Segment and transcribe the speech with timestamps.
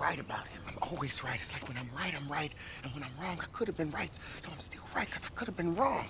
[0.00, 0.62] right about him.
[0.66, 1.38] I'm always right.
[1.40, 2.52] It's like when I'm right, I'm right.
[2.82, 4.14] And when I'm wrong, I could have been right.
[4.40, 6.06] So I'm still right because I could have been wrong.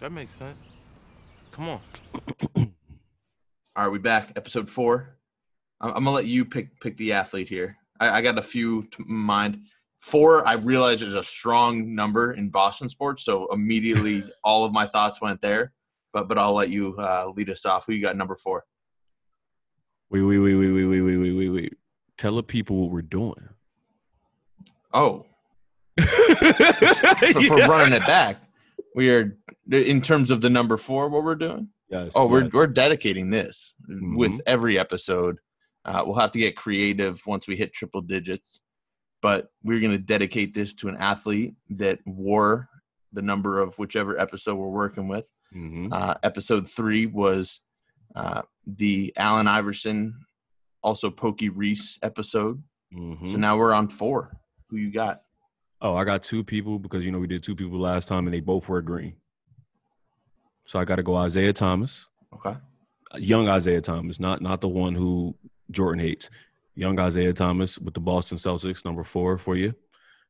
[0.00, 0.62] That makes sense.
[1.52, 1.80] Come on.
[2.56, 4.32] All right, we back.
[4.36, 5.16] Episode four.
[5.80, 7.76] I'm, I'm gonna let you pick pick the athlete here.
[7.98, 9.60] I, I got a few to mind.
[9.98, 14.86] Four, I realize is a strong number in Boston sports, so immediately all of my
[14.86, 15.72] thoughts went there.
[16.12, 17.84] But but I'll let you uh, lead us off.
[17.86, 18.64] Who you got number four?
[20.10, 21.74] Wait, wait, wait, wait, wait, wait, wait, wait, wait, wait.
[22.18, 23.48] Tell the people what we're doing.
[24.92, 25.24] Oh,
[26.00, 28.42] for, for running it back,
[28.94, 29.36] we are
[29.70, 31.08] in terms of the number four.
[31.08, 31.68] What we're doing?
[31.88, 32.12] Yes.
[32.14, 34.16] Oh, we're we're dedicating this Mhm.
[34.16, 35.38] with every episode.
[35.84, 38.60] Uh, we'll have to get creative once we hit triple digits,
[39.22, 42.68] but we're going to dedicate this to an athlete that wore
[43.12, 45.24] the number of whichever episode we're working with.
[45.54, 45.92] Mhm.
[45.92, 47.60] Uh, episode three was
[48.14, 50.14] uh, the Allen Iverson,
[50.82, 52.62] also Pokey Reese episode.
[52.92, 53.30] Mhm.
[53.32, 54.36] So now we're on four.
[54.68, 55.22] Who you got?
[55.80, 58.34] Oh, I got two people because you know we did two people last time and
[58.34, 59.14] they both were green.
[60.66, 62.56] So I got to go Isaiah Thomas, Okay.
[63.16, 65.34] young Isaiah Thomas, not not the one who
[65.70, 66.30] Jordan hates.
[66.76, 69.74] Young Isaiah Thomas with the Boston Celtics, number four for you.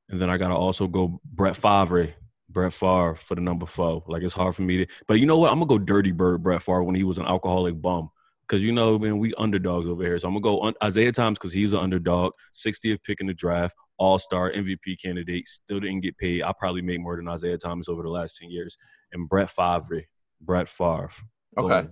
[0.08, 2.14] And then I got to also go Brett Favre,
[2.52, 4.02] Brett Favre for the number four.
[4.06, 5.52] Like it's hard for me to, but you know what?
[5.52, 8.10] I'm gonna go Dirty Bird Brett Favre when he was an alcoholic bum.
[8.46, 10.18] Because you know, man, we underdogs over here.
[10.18, 13.34] So I'm gonna go un- Isaiah Thomas because he's an underdog, 60th pick in the
[13.34, 16.42] draft, All Star MVP candidate, still didn't get paid.
[16.42, 18.76] I probably made more than Isaiah Thomas over the last 10 years.
[19.12, 20.02] And Brett Favre,
[20.40, 21.10] Brett Favre.
[21.56, 21.88] Okay.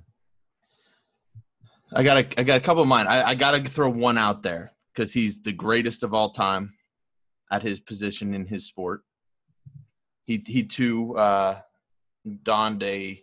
[1.94, 3.06] I got a, I got a couple of mine.
[3.06, 6.74] I, I got to throw one out there because he's the greatest of all time
[7.50, 9.02] at his position in his sport.
[10.28, 11.58] He he too uh,
[12.42, 13.18] donned a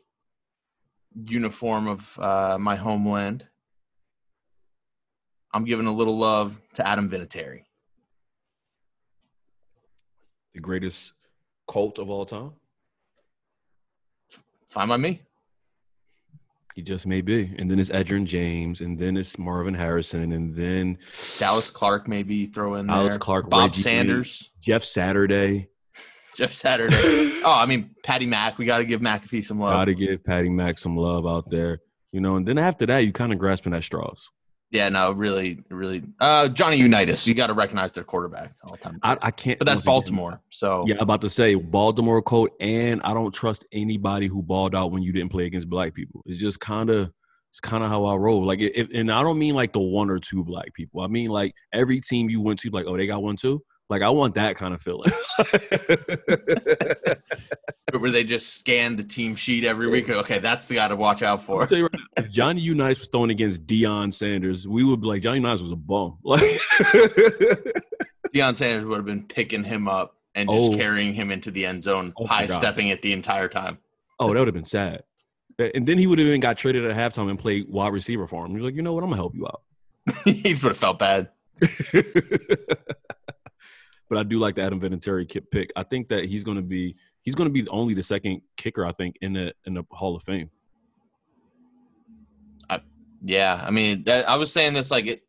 [1.16, 3.48] uniform of uh, my homeland.
[5.54, 7.66] I'm giving a little love to Adam Vinatieri.
[10.56, 11.14] The greatest
[11.68, 12.54] Colt of all time.
[14.70, 15.22] Fine by me.
[16.74, 17.54] He just may be.
[17.60, 20.98] And then it's Edgerrin James, and then it's Marvin Harrison, and then
[21.38, 22.96] Dallas Clark maybe throw in there.
[22.96, 25.70] Alex Clark, Bob Reggie Sanders, Jeff Saturday.
[26.36, 26.96] Jeff Saturday.
[27.44, 28.58] oh, I mean Patty Mack.
[28.58, 29.74] We got to give McAfee some love.
[29.74, 31.80] Got to give Patty Mack some love out there.
[32.12, 34.30] You know, and then after that, you kind of grasping at straws.
[34.72, 36.04] Yeah, no, really, really.
[36.20, 39.00] Uh, Johnny Unitas, you got to recognize their quarterback all the time.
[39.04, 39.60] I, I can't.
[39.60, 43.14] but that's once again, Baltimore, so Yeah, I'm about to say Baltimore Colt, and I
[43.14, 46.22] don't trust anybody who balled out when you didn't play against black people.
[46.26, 47.12] It's just kind of,
[47.52, 48.46] it's kind of how I roll.
[48.46, 51.02] Like, if, and I don't mean like the one or two black people.
[51.02, 53.62] I mean like every team you went to, like, oh, they got one too.
[53.90, 55.12] Like, I want that kind of feeling.
[58.00, 60.10] where they just scan the team sheet every week.
[60.10, 61.66] Okay, that's the guy to watch out for.
[61.68, 65.08] tell you right now, if Johnny Unitas was throwing against Deion Sanders, we would be
[65.08, 66.18] like, Johnny Unitas was a bum.
[66.24, 66.42] Like,
[68.34, 70.76] Deion Sanders would have been picking him up and just Oh.
[70.76, 73.78] carrying him into the end zone, Oh high stepping it the entire time.
[74.20, 75.04] oh, that would have been sad.
[75.58, 78.46] And then he would have even got traded at halftime and played wide receiver for
[78.46, 78.52] him.
[78.54, 79.04] You're like, you know what?
[79.04, 79.62] I'm gonna help you out.
[80.26, 81.30] he would have felt bad.
[84.10, 85.72] But I do like the Adam Vinatieri pick.
[85.76, 88.86] I think that he's going to be he's going to be only the second kicker
[88.86, 90.50] I think in the in the Hall of Fame.
[92.70, 92.82] I,
[93.24, 95.22] Yeah, I mean, that, I was saying this like it.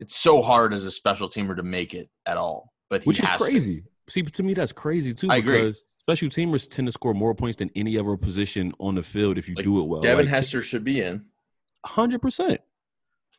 [0.00, 3.20] It's so hard as a special teamer to make it at all, but he Which
[3.20, 3.44] is has to.
[3.50, 3.82] crazy.
[4.08, 5.28] See, to me, that's crazy too.
[5.28, 5.58] I agree.
[5.62, 9.36] because special teamers tend to score more points than any other position on the field
[9.38, 10.00] if you Like, do it well.
[10.00, 11.24] Devin Like, Hester should be in.
[11.84, 12.60] hundred percent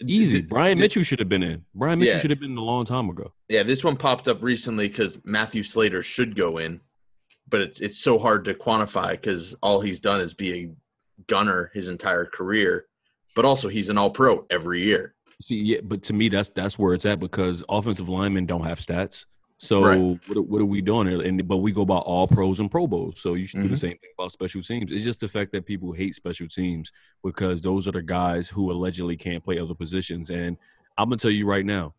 [0.05, 0.41] easy.
[0.41, 1.65] Brian Mitchell should have been in.
[1.75, 2.19] Brian Mitchell Yeah.
[2.21, 3.33] should have been in a long time ago.
[3.49, 6.81] Yeah, this one popped up recently because Matthew Slater should go in,
[7.47, 10.69] but it's it's so hard to quantify because all he's done is be a
[11.27, 12.85] gunner his entire career,
[13.35, 15.15] but also he's an All Pro every year.
[15.41, 18.79] See, yeah, but to me, that's that's where it's at because offensive linemen don't have
[18.79, 19.25] stats.
[19.61, 19.99] So Right.
[20.27, 21.07] what, are- what are we doing?
[21.07, 21.21] here?
[21.21, 23.19] And but we go by all pros and Pro Bowls.
[23.21, 23.79] So you should do the Mhm.
[23.79, 24.89] same thing about special teams.
[24.91, 26.91] It's just the fact that people hate special teams
[27.23, 30.29] because those are the guys who allegedly can't play other positions.
[30.29, 30.55] And
[30.97, 31.93] I'm gonna tell you right now,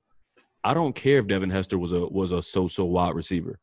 [0.64, 3.58] I don't care if Devin Hester was a was a so-so wide receiver.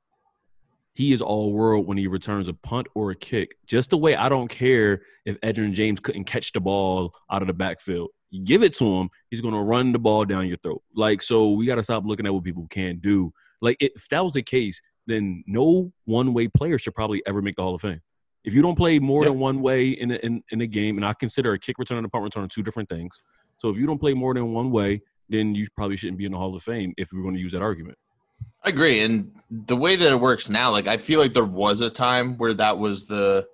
[0.93, 3.57] He is all world when he returns a punt or a kick.
[3.65, 7.47] Just the way I don't care if Edgerrin James couldn't catch the ball out of
[7.47, 8.09] the backfield.
[8.29, 10.81] You give it to him, he's gonna run the ball down your throat.
[10.95, 13.31] Like so, we gotta stop looking at what people can do.
[13.61, 17.55] Like if that was the case, then no one way player should probably ever make
[17.55, 18.01] the Hall of Fame.
[18.43, 21.05] If you don't play more than one way in a, in, in a game, and
[21.05, 23.21] I consider a kick return and a punt return two different things.
[23.57, 26.31] So if you don't play more than one way, then you probably shouldn't be in
[26.31, 27.97] the Hall of Fame if we're going to use that argument.
[28.63, 31.81] I agree, and the way that it works now, like I feel like there was
[31.81, 33.47] a time where that was the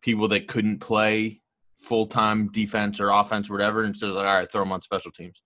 [0.00, 1.40] people that couldn't play
[1.76, 4.82] full time defense or offense or whatever, and so like, all right, throw them on
[4.82, 5.42] special teams.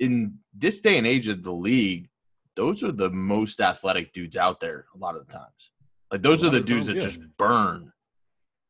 [0.00, 2.08] In this day and age of the league,
[2.56, 4.86] those are the most athletic dudes out there.
[4.94, 5.72] A lot of the times,
[6.10, 7.08] like those are the dudes time, that yeah.
[7.08, 7.92] just burn.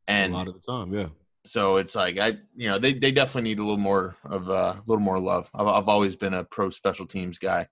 [0.08, 1.06] And a lot of the time, yeah.
[1.44, 4.74] so it's like I, you know, they, they definitely need a little more of uh,
[4.76, 5.50] a little more love.
[5.54, 7.68] I've, I've always been a pro special teams guy.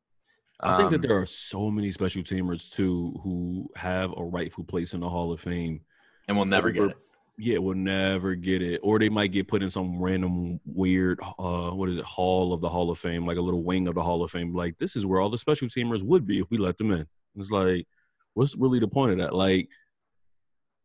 [0.60, 4.64] I think that Um, there are so many special teamers too who have a rightful
[4.64, 5.80] place in the Hall of Fame.
[6.28, 6.96] and we'll never get it.
[7.38, 11.70] Yeah, will never get it, or they might get put in some random weird, uh,
[11.70, 14.02] what is it, Hall of the Hall of Fame, like a little wing of the
[14.02, 14.54] Hall of Fame.
[14.54, 17.06] Like this is where all the special teamers would be if we let them in.
[17.36, 17.86] It's like,
[18.34, 19.34] what's really the point of that?
[19.34, 19.68] Like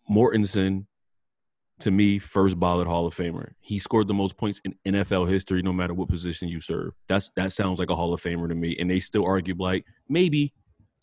[0.08, 0.88] Morten Andersen,
[1.82, 3.52] to me, first ballot Hall of Famer.
[3.60, 6.94] He scored the most points in NFL history, no matter what position you serve.
[7.08, 8.76] That's that sounds like a Hall of Famer to me.
[8.80, 10.54] And they still argue like maybe.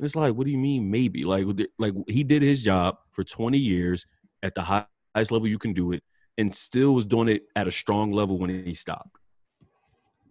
[0.01, 1.25] It's like, what do you mean maybe?
[1.25, 1.47] Like,
[1.79, 4.07] like he did his job for 20 years
[4.43, 6.03] at the high- highest level you can do it,
[6.39, 9.17] and still was doing it at a strong level when he stopped.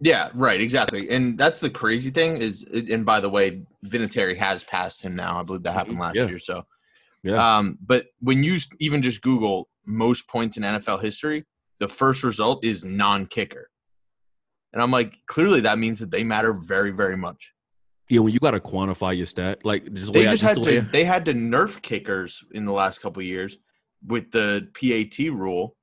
[0.01, 1.09] Yeah, right, exactly.
[1.09, 5.39] And that's the crazy thing is, and by the way, Vinatieri has passed him now.
[5.39, 6.27] I believe that happened last yeah.
[6.27, 6.39] year.
[6.39, 6.65] So,
[7.23, 7.57] Yeah.
[7.57, 11.45] um, but when you even just Google most points in NFL history,
[11.79, 13.69] the first result is non-kicker,
[14.73, 17.51] and I'm like, clearly that means that they matter very, very much.
[18.09, 20.41] Yeah, when you got to quantify your stat, like just the They way I- just
[20.43, 23.25] just had the to I- they had to nerf kickers in the last couple of
[23.25, 23.57] years
[24.05, 25.75] with the PAT rule,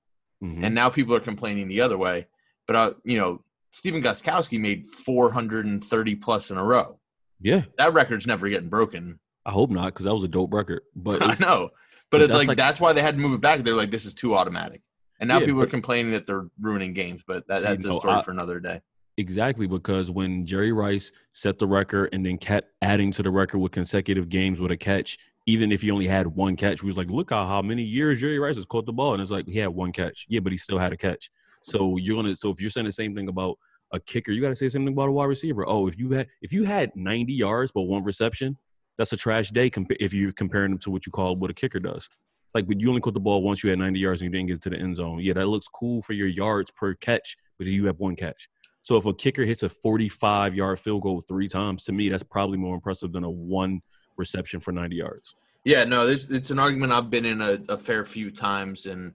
[0.43, 0.65] Mhm.
[0.65, 2.27] and now people are complaining the other way.
[2.67, 6.99] But uh, you know, Stephen Gostkowski made 430 plus in a row.
[7.41, 9.19] yeah, That record's never getting broken.
[9.47, 10.83] I hope not because that was a dope record.
[10.95, 11.71] But I know,
[12.11, 13.61] but, but it's like, like- that's why they had to move it back.
[13.61, 14.83] They're like, this is too automatic,
[15.19, 17.23] and now Yeah, people are complaining that they're ruining games.
[17.27, 18.81] But that, See, that's a no, story I- for another day.
[19.17, 23.59] Exactly, because when Jerry Rice set the record and then kept adding to the record
[23.59, 26.97] with consecutive games with a catch, even if he only had one catch, we was
[26.97, 29.47] like, look how how many years Jerry Rice has caught the ball, and it's like
[29.47, 31.31] he had one catch, yeah, but he still had a catch.
[31.63, 33.59] So you're gonna, so if you're saying the same thing about
[33.93, 35.69] a kicker, you got to say something about a wide receiver.
[35.69, 38.57] Oh, if you had if you had 90 yards but one reception,
[38.99, 41.81] that's a trash day if you're comparing them to what you call what a kicker
[41.81, 42.09] does.
[42.55, 44.49] Like, but you only caught the ball once, you had 90 yards and you didn't
[44.49, 45.21] get to the end zone.
[45.21, 48.49] Yeah, that looks cool for your yards per catch, but you have one catch.
[48.83, 52.23] So if a kicker hits a 45 yard field goal three times, to me, that's
[52.23, 53.83] probably more impressive than a one
[54.21, 55.35] reception for 90 yards.
[55.65, 59.13] Yeah, no, this it's an argument I've been in a, a fair few times, and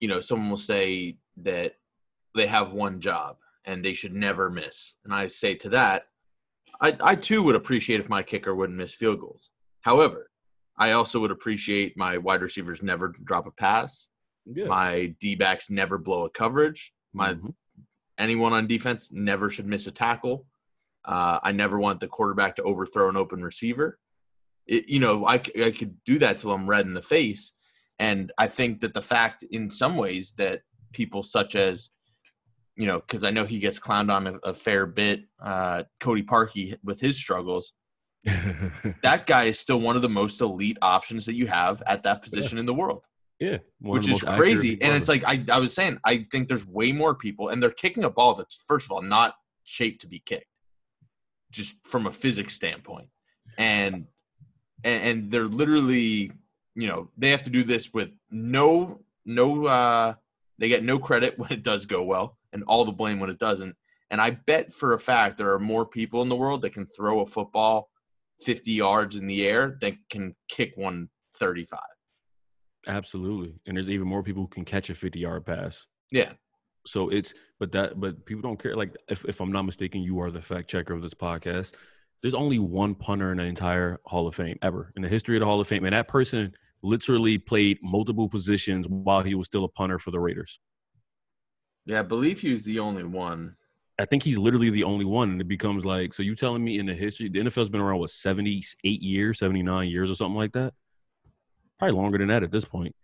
[0.00, 1.74] you know, someone will say that
[2.34, 6.04] they have one job and they should never miss, and I say to that,
[6.80, 9.50] I, I too would appreciate if my kicker wouldn't miss field goals.
[9.82, 10.30] However,
[10.76, 14.08] I also would appreciate my wide receivers never drop a pass,
[14.46, 14.66] Yeah.
[14.66, 17.54] my D backs never blow a coverage, my Mhm.
[18.18, 20.46] anyone on defense never should miss a tackle.
[21.08, 23.98] Uh, I never want the quarterback to overthrow an open receiver.
[24.66, 27.52] It, you know, I, I could do that till I'm red in the face.
[27.98, 30.60] And I think that the fact, in some ways, that
[30.92, 31.90] people such as,
[32.76, 36.22] you know, because I know he gets clowned on a, a fair bit, uh, Cody
[36.22, 37.72] Parkey with his struggles,
[39.02, 42.22] that guy is still one of the most elite options that you have at that
[42.22, 43.04] position in the world
[43.40, 43.58] yeah.
[43.80, 44.80] which is crazy.
[44.82, 47.70] And it's like I, I was saying, I think there's way more people, and they're
[47.70, 49.34] kicking a ball that's first of all not
[49.64, 50.46] shaped to be kicked,
[51.50, 53.08] just from a physics standpoint,
[53.56, 54.06] and
[54.84, 56.32] and, and they're literally,
[56.74, 60.14] you know, they have to do this with no no, uh,
[60.58, 63.38] they get no credit when it does go well, and all the blame when it
[63.38, 63.76] doesn't.
[64.10, 66.86] And I bet for a fact there are more people in the world that can
[66.86, 67.90] throw a football
[68.40, 71.78] 50 yards in the air than can kick one 35.
[72.86, 73.54] Absolutely.
[73.66, 75.86] And there's even more people who can catch a 50 yard pass.
[76.10, 76.32] Yeah.
[76.88, 78.74] So it's but that but people don't care.
[78.74, 81.74] Like if, if I'm not mistaken, you are the fact checker of this podcast.
[82.22, 85.40] There's only one punter in the entire Hall of Fame ever in the history of
[85.40, 86.52] the Hall of Fame, and that person
[86.82, 90.60] literally played multiple positions while he was still a punter for the Raiders.
[91.86, 93.56] Yeah, I believe he was the only one.
[94.00, 96.22] I think he's literally the only one, and it becomes like so.
[96.22, 99.62] You telling me in the history, the NFL's been around what seventy eight years, seventy
[99.62, 100.72] nine years, or something like that?
[101.78, 102.94] Probably longer than that at this point.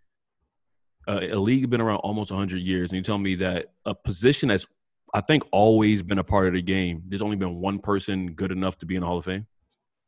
[1.06, 4.48] Uh, a league been around almost hundred years, and you tell me that a position
[4.48, 4.66] that's
[5.12, 7.02] I think always been a part of the game.
[7.06, 9.46] There's only been one person good enough to be in the Hall of Fame.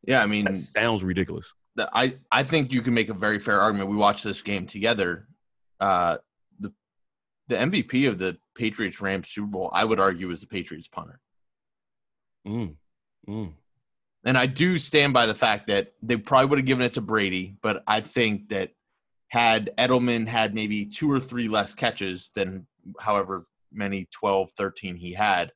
[0.03, 1.55] Yeah, I mean, That sounds ridiculous.
[1.79, 3.91] I I think you can make a very fair argument.
[3.91, 5.29] We watched this game together.
[5.79, 6.17] Uh,
[6.59, 6.73] the
[7.49, 11.21] the MVP of the Patriots Rams Super Bowl, I would argue, is the Patriots punter.
[12.47, 12.77] Mm.
[13.29, 13.53] Mm.
[14.25, 17.01] And I do stand by the fact that they probably would have given it to
[17.01, 18.71] Brady, but I think that
[19.29, 22.67] had Edelman had maybe two or three less catches than
[23.01, 25.53] however many 12, 13 he had,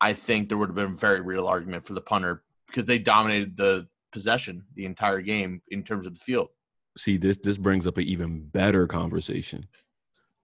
[0.00, 2.98] I think there would have been a very real argument for the punter because they
[2.98, 6.48] dominated the possession the entire game in terms of the field.
[6.96, 9.66] See, this this brings up an even better conversation.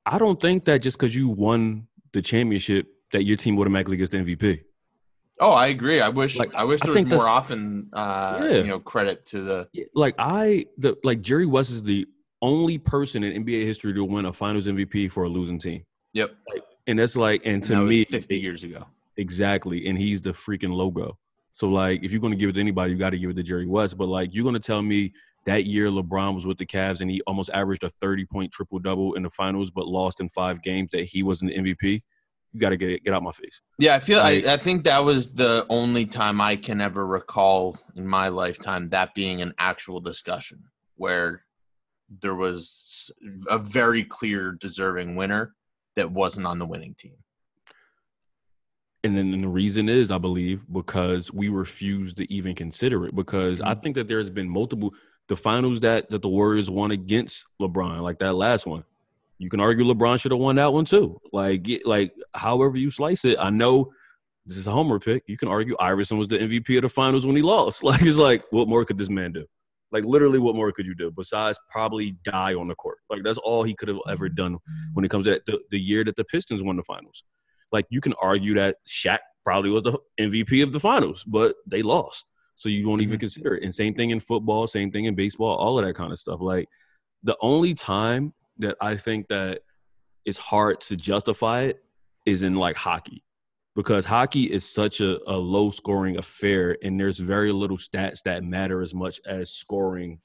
[0.05, 4.11] I don't think that just because you won the championship that your team automatically gets
[4.11, 4.63] the MVP.
[5.41, 6.01] Oh, I agree.
[6.01, 8.57] I wish Like, I wish I there was more often uh Yeah.
[8.59, 12.07] you know credit to the Like I the like Jerry West is the
[12.43, 16.35] only person in NBA history to win a Finals MVP for a losing team, Yep.
[16.87, 18.87] and that's like and to that was me 50 years ago.
[19.17, 19.87] Exactly.
[19.89, 21.19] And he's the freaking logo.
[21.55, 23.67] So like if you're gonna give it to anybody, you gotta give it to Jerry
[23.67, 23.97] West.
[23.97, 25.13] But like you're gonna tell me
[25.47, 28.79] that year LeBron was with the Cavs and he almost averaged a 30 point triple
[28.79, 32.03] double in the finals, but lost in five games that he wasn't the MVP.
[32.53, 33.63] You gotta get it get out my face.
[33.79, 37.07] Yeah, I feel Like- I, I think that was the only time I can ever
[37.07, 40.65] recall in my lifetime that being an actual discussion
[40.97, 41.43] where
[42.21, 43.11] there was
[43.49, 45.55] a very clear deserving winner
[45.97, 47.17] that wasn't on the winning team.
[49.05, 53.15] And then the reason is, I believe, because we refuse to even consider it.
[53.15, 53.81] Because I mm-hmm.
[53.81, 54.93] think that there's been multiple
[55.29, 58.85] the finals that that the Warriors won against LeBron, like that last one.
[59.39, 61.21] You can argue LeBron should have won that one too.
[61.33, 63.93] Like, like however you slice it, I know
[64.47, 65.25] this is a homer pick.
[65.27, 67.83] You can argue Iverson was the MVP of the finals when he lost.
[67.85, 69.47] Like, it's like, what more could this man do?
[69.93, 72.99] Like, literally, what more could you do besides probably die on the court?
[73.09, 74.59] Like, that's all he could have ever done
[74.95, 77.25] when it comes to that, the, the year that the Pistons won the finals.
[77.73, 81.83] Like, you can argue that Shaq probably was the MVP of the finals, but they
[81.83, 82.25] lost.
[82.57, 83.21] So you won't even Mhm.
[83.21, 83.63] consider it.
[83.63, 86.41] And same thing in football, same thing in baseball, all of that kind of stuff.
[86.41, 86.69] Like,
[87.23, 89.61] the only time that I think that
[90.25, 91.85] it's hard to justify it
[92.25, 93.23] is in like hockey
[93.77, 98.43] because hockey is such a, a low scoring affair and there's very little stats that
[98.43, 100.19] matter as much as scoring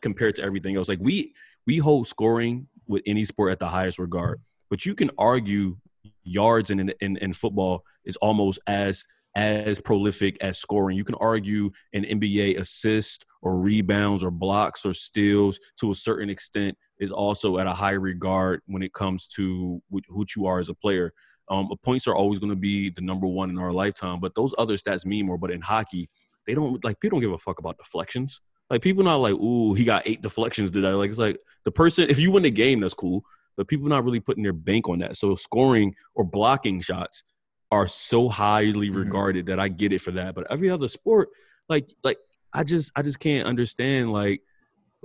[0.00, 0.88] compared to everything else.
[0.88, 1.34] Like we
[1.66, 5.76] we hold scoring with any sport at the highest regard but you can argue
[6.24, 10.96] yards in in, in football is almost as as prolific as scoring.
[10.96, 16.30] You can argue an nba assist or rebounds or blocks or steals to a certain
[16.30, 20.58] extent is also at a high regard when it comes to wh- who you are
[20.58, 21.12] as a player
[21.48, 24.54] um, points are always going to be the number one in our lifetime, but those
[24.58, 25.38] other stats mean more.
[25.38, 26.08] But in hockey,
[26.46, 28.40] they don't like people don't give a fuck about deflections.
[28.68, 30.88] Like people not like, ooh, he got eight deflections today.
[30.90, 33.22] Like it's like the person if you win the game, that's cool.
[33.56, 35.16] But people not really putting their bank on that.
[35.16, 37.24] So scoring or blocking shots
[37.70, 38.96] are so highly Mhm.
[38.96, 40.34] regarded that I get it for that.
[40.34, 41.28] But every other sport,
[41.68, 42.18] like like
[42.52, 44.42] I just I just can't understand like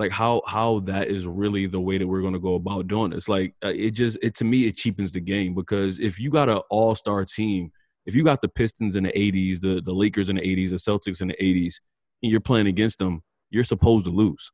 [0.01, 3.11] like how how that is really the way that we're going to go about doing
[3.11, 6.31] this like uh, it just it to me it cheapens the game because if you
[6.31, 7.71] got an all-star team
[8.07, 10.77] if you got the pistons in the 80s the the lakers in the 80s the
[10.77, 11.75] celtics in the 80s
[12.23, 14.51] and you're playing against them you're supposed to lose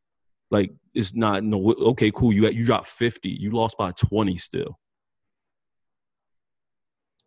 [0.52, 4.36] like it's not no okay cool you got you dropped 50 you lost by 20
[4.36, 4.78] still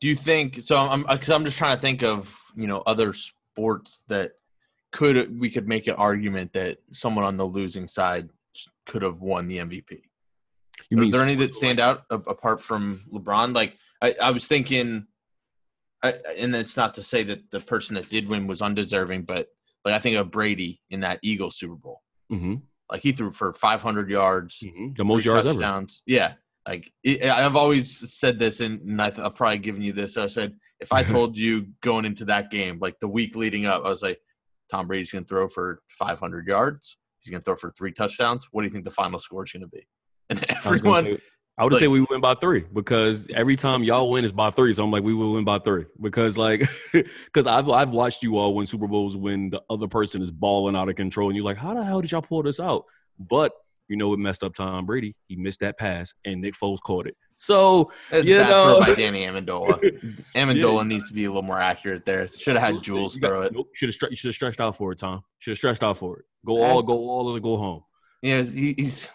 [0.02, 0.76] Do you think so?
[0.76, 4.32] I'm because I'm just trying to think of you know other sports that
[4.92, 8.28] could we could make an argument that someone on the losing side
[8.86, 10.00] could have won the MVP.
[10.90, 13.54] you Are there any that stand out apart from LeBron?
[13.54, 15.06] Like I, I was thinking,
[16.02, 19.48] I, and it's not to say that the person that did win was undeserving, but
[19.84, 22.02] like I think of Brady in that Eagle Super Bowl.
[22.28, 22.56] hmm
[22.90, 25.86] Like he threw for 500 yards, hmm the most yards ever.
[26.06, 26.34] Yeah,
[26.66, 30.16] like it, I've always said this, and, and I I've probably given you this.
[30.16, 33.84] I said if I told you going into that game, like the week leading up,
[33.84, 34.20] I was like,
[34.70, 36.96] Tom Brady's going to throw for 500 yards.
[37.20, 38.48] He's going to throw for three touchdowns.
[38.52, 39.86] What do you think the final score is going to be?
[40.30, 41.18] And I everyone, say-
[41.58, 44.72] I would say we win by three because every time y'all win is by three.
[44.72, 48.38] So I'm like, we will win by three because like, because I've I've watched you
[48.38, 51.44] all win Super Bowls when the other person is balling out of control and you're
[51.44, 52.84] like, how the hell did y'all pull this out?
[53.18, 53.52] But
[53.88, 55.16] you know what messed up Tom Brady?
[55.26, 57.16] He missed that pass and Nick Foles caught it.
[57.42, 58.80] So That's You know.
[58.80, 59.80] by Danny Amendola.
[60.34, 62.28] Amendola needs to be a little more accurate there.
[62.28, 63.54] Should have had Jules got- throw it.
[63.54, 65.22] Nope, should have stre- should have stretched out for it, Tom.
[65.38, 66.26] Should have stretched out for it.
[66.44, 67.82] Go all, go all, or go home.
[68.20, 69.10] Yeah, he, he's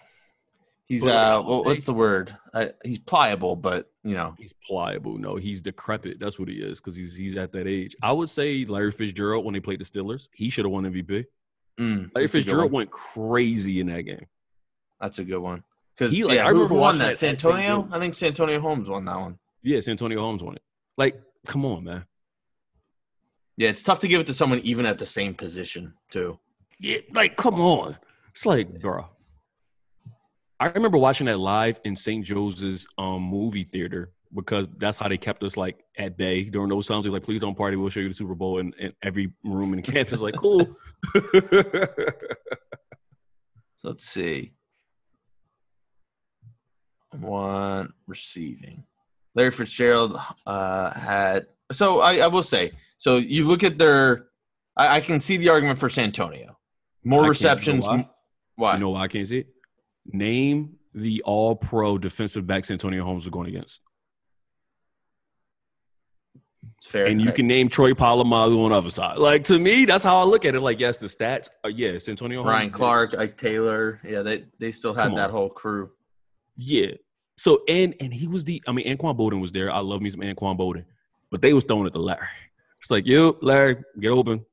[0.88, 2.36] he's But, uh, well, what's the word?
[2.52, 5.20] Uh, he's pliable, but you know, He's pliable.
[5.20, 6.20] No, he's decrepit.
[6.20, 7.96] That's what he is because he's he's at that age.
[8.02, 11.26] I would say Larry Fitzgerald when they played the Steelers, he should have won MVP.
[11.80, 14.26] mm, Larry that's a good Fitzgerald went crazy in that game.
[15.00, 15.64] That's a good one.
[15.98, 17.06] Because He, like, yeah, I remember who won watching that?
[17.06, 17.88] that at Santonio?
[17.92, 19.38] I think Santonio Holmes won that one.
[19.64, 20.62] Yes, Antonio Holmes won it.
[20.98, 22.06] Like, come on, man.
[23.58, 26.38] Yeah, it's tough to give it to someone even at the same position too.
[26.80, 27.98] Yeah, like, come on.
[28.32, 29.08] It's like, bro.
[30.60, 32.26] I remember watching that live in St.
[32.26, 36.88] Joseph's um, movie theater because that's how they kept us like at bay during those
[36.88, 37.04] times.
[37.06, 37.78] They're like, please don't party.
[37.78, 38.60] We'll show you the Super Bowl.
[38.60, 40.76] And, and every room in campus like, cool.
[43.84, 44.54] Let's see.
[47.22, 48.84] One receiving.
[49.36, 51.48] Larry Fitzgerald uh, had.
[51.72, 52.72] So I, I will say.
[52.98, 54.28] So you look at their.
[54.78, 56.58] I, I can see the argument for Santonio.
[57.04, 57.88] More I can't- you know receptions.
[57.88, 58.10] why?
[58.56, 58.74] Why?
[58.76, 59.48] You know why I can't see it?
[60.06, 63.82] Name the all pro defensive backs Antonio Holmes was going against.
[66.78, 67.06] It's fair.
[67.08, 69.18] And you can name Troy Polamalu on the other side.
[69.18, 70.62] Like to me, that's how I look at it.
[70.62, 72.50] Like, yes, the stats are yes, Antonio Holmes.
[72.54, 74.00] Ryan Clark, Ike Taylor.
[74.08, 75.92] Yeah, they they still had that whole crew.
[76.58, 76.92] Yeah.
[77.38, 79.72] So and and he was the I mean Anquan Boldin was there.
[79.72, 80.86] I love me some Anquan Boldin.
[81.32, 82.28] But they was throwing it to Larry.
[82.80, 84.46] It's like, yo, Larry, get open.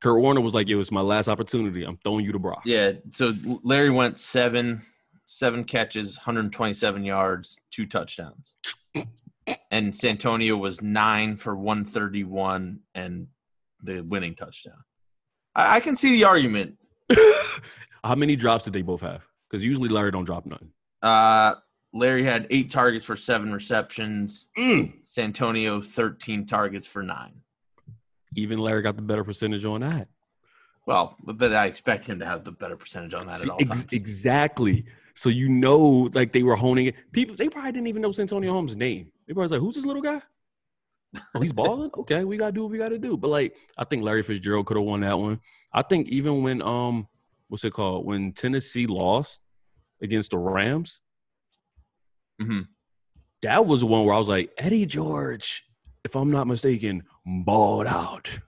[0.00, 1.84] Kurt Warner was like, yo, it's my last opportunity.
[1.84, 2.62] I'm throwing you to Brock.
[2.64, 2.92] Yeah.
[3.12, 4.82] So Larry went seven
[5.28, 8.54] seven catches, 127 yards, two touchdowns.
[9.70, 13.28] And Santonio was nine for 131 and
[13.82, 14.76] the winning touchdown.
[15.54, 16.76] I, I can see the argument.
[18.04, 19.22] How many drops did they both have?
[19.48, 20.70] Because usually Larry don't drop none.
[21.00, 21.54] Uh,
[21.92, 24.48] Larry had eight targets for seven receptions.
[24.58, 24.98] Mm.
[25.04, 27.40] Santonio 13 targets for nine.
[28.36, 30.08] Even Larry got the better percentage on that.
[30.86, 33.50] Well, but, but I expect him to have the better percentage on that See, at
[33.50, 33.86] all ex- times.
[33.92, 34.84] exactly.
[35.14, 36.94] So you know, like they were honing it.
[37.12, 39.10] People, they probably didn't even know Santonio Holmes' name.
[39.26, 40.20] They probably was like, "Who's this little guy?
[41.34, 41.90] Oh, he's balling.
[41.98, 44.76] okay, we gotta do what we gotta do." But like, I think Larry Fitzgerald could
[44.76, 45.40] have won that one.
[45.72, 47.08] I think even when um,
[47.48, 48.06] what's it called?
[48.06, 49.40] When Tennessee lost
[50.00, 51.00] against the Rams,
[52.40, 52.68] Mhm.
[53.42, 55.64] that was the one where I was like, Eddie George,
[56.04, 58.38] if I'm not mistaken, balled out.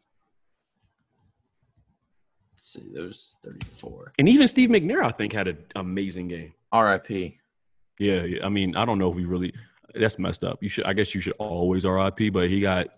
[2.52, 4.12] Let's see, there's 34.
[4.18, 6.52] And even Steve McNair, I think, had an amazing game.
[6.73, 7.35] RIP.
[7.99, 9.52] Yeah, yeah, I mean, I don't know if we really.
[9.94, 10.62] That's messed up.
[10.62, 10.85] You should.
[10.85, 12.88] I guess you should always RIP, but he got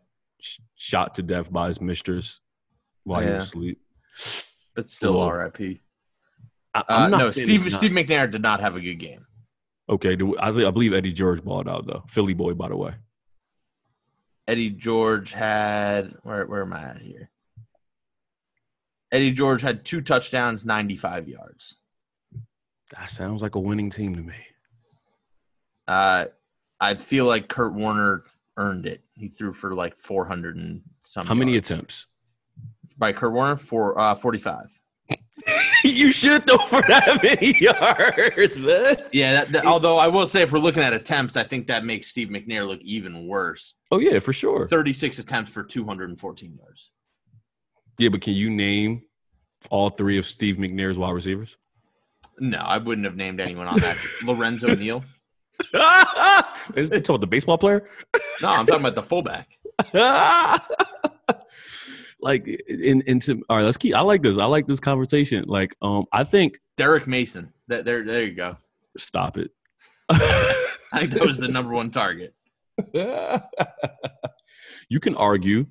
[0.41, 2.41] sh- shot to death by his mistress
[3.05, 3.81] while he was asleep.
[4.75, 5.81] But still Well, RIP.
[6.75, 7.73] I, Uh, I'm not no, Steve.
[7.73, 9.27] Steve McNair did not have a good game.
[9.93, 12.03] Okay, do, I, I believe Eddie George balled out though.
[12.09, 12.95] Philly boy, by the way.
[14.49, 17.31] Eddie George had where where am I at here?
[19.13, 21.77] Eddie George had two touchdowns, 95 yards.
[22.99, 24.35] That sounds like a winning team to me.
[25.87, 26.25] Uh,
[26.81, 28.25] I feel like Kurt Warner
[28.57, 29.03] earned it.
[29.13, 31.27] He threw for like 400 and some.
[31.27, 32.07] How many attempts?
[32.97, 33.57] by Kurt Warner?
[33.57, 34.79] For uh, 45.
[35.89, 38.97] you should throw for that many yards, man.
[39.13, 41.85] Yeah, that, that- although I will say, if we're looking at attempts, I think that
[41.85, 43.75] makes Steve McNair look even worse.
[43.91, 44.67] Oh yeah, for sure.
[44.69, 46.91] 36 attempts for 214 yards.
[47.99, 49.03] Yeah, but can you name
[49.71, 51.57] all three of Steve McNair's wide receivers?
[52.39, 53.97] No, I wouldn't have named anyone on that.
[54.25, 55.05] Lorenzo Neal.
[56.75, 57.87] Is it talking about the baseball player?
[58.41, 59.49] No, I'm talking about the fullback.
[62.23, 64.39] Like in into all right, let's keep I like this.
[64.39, 65.45] I like this conversation.
[65.49, 67.53] Like, um, I think Derrick Mason.
[67.69, 68.57] That there, there you go.
[68.97, 69.51] stop it.
[70.11, 72.35] I think that was the number one target.
[74.89, 75.67] you can argue,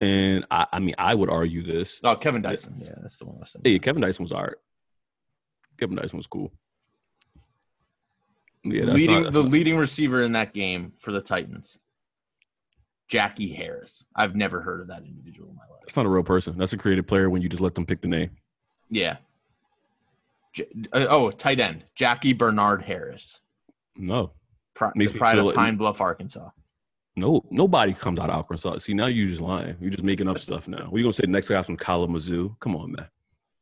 [0.00, 2.00] and I, I mean I would argue this.
[2.04, 2.76] Oh, Kevin Dyson.
[2.78, 3.78] Yeah, that's the one I was Hey.
[3.78, 4.54] Kevin Dyson was all right.
[5.78, 6.52] Kevin Dyson was cool.
[8.64, 11.78] Yeah, that's leading not, the leading receiver in that game for the Titans,
[13.10, 14.04] Jackie Harris.
[14.14, 15.80] I've never heard of that individual in my life.
[15.84, 16.56] that's not a real person.
[16.56, 18.30] That's a creative player when you just let them pick the name.
[18.88, 19.16] Yeah.
[20.52, 23.40] J- uh, oh, tight end Jackie Bernard Harris,
[23.96, 24.32] No,
[24.74, 26.50] Pri- Makes the pride of it- Pine Bluff, Arkansas.
[27.16, 28.78] no, nobody comes out of Arkansas.
[28.78, 29.76] See, now you're just lying.
[29.80, 30.88] You're just making up stuff now.
[30.90, 32.56] We gonna say next guy from Kalamazoo?
[32.60, 33.06] Come on, man.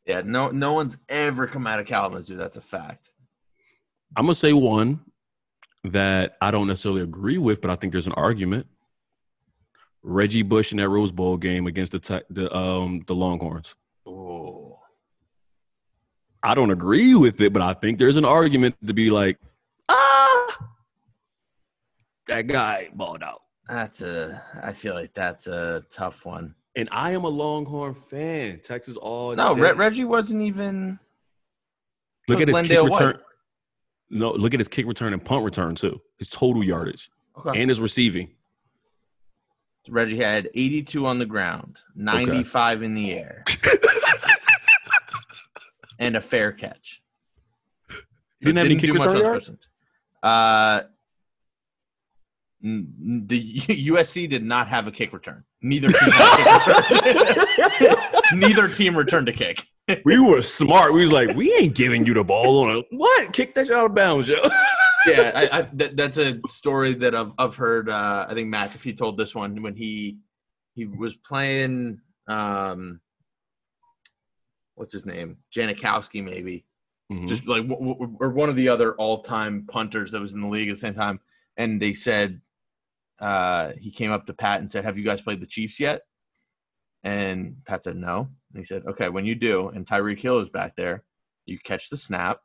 [0.06, 2.36] Yeah, no, no one's ever come out of Kalamazoo.
[2.36, 3.10] That's a fact.
[4.16, 5.00] I'm gonna say one
[5.84, 8.66] that I don't necessarily agree with, but I think there's an argument.
[10.02, 13.74] Reggie Bush in that Rose Bowl game against the the um the Longhorns.
[14.06, 14.78] Oh,
[16.42, 19.38] I don't agree with it, but I think there's an argument to be like,
[19.88, 20.58] ah,
[22.28, 23.42] that guy balled out.
[23.68, 24.42] that's a.
[24.62, 26.54] I feel like that's a tough one.
[26.76, 28.60] And I am a Longhorn fan.
[28.62, 29.54] Texas all No.
[29.54, 31.00] Re- Reggie wasn't even.
[32.28, 33.14] look at his LenDale kick return.
[33.14, 33.22] White.
[34.10, 36.00] No, look at his kick return and punt return too.
[36.18, 37.60] His total yardage Okay.
[37.60, 38.30] and his receiving.
[39.88, 43.44] Reggie had 82 on the ground, 95 in the air,
[45.98, 47.02] and a fair catch.
[47.88, 49.56] He didn't have any kick do much on special.
[50.22, 50.82] Uh,
[52.60, 55.44] the USC did not have a kick return.
[55.62, 57.16] Neither team had a kick
[57.78, 57.94] return.
[58.34, 59.66] Neither team returned a kick.
[60.04, 60.92] we were smart.
[60.92, 63.32] We was like, we ain't giving you the ball on a what?
[63.32, 64.36] Kick that shit out of bounds, yo.
[65.06, 67.88] yeah, I, I, that, that's a story that I've, I've heard.
[67.88, 70.18] Uh, I think McAfee told this one when he
[70.74, 72.00] he was playing.
[72.26, 73.00] Um,
[74.74, 75.38] what's his name?
[75.54, 76.64] Janikowski, maybe.
[77.10, 77.26] Mhm.
[77.28, 80.46] Just like w- w- or one of the other all-time punters that was in the
[80.48, 81.20] league at the same time,
[81.56, 82.40] and they said
[83.20, 86.02] uh, he came up to Pat and said, "Have you guys played the Chiefs yet?"
[87.02, 90.48] And Pat said, "No." And he said, "Okay, when you do, and Tyreek Hill is
[90.50, 91.02] back there,
[91.46, 92.40] you catch the snap,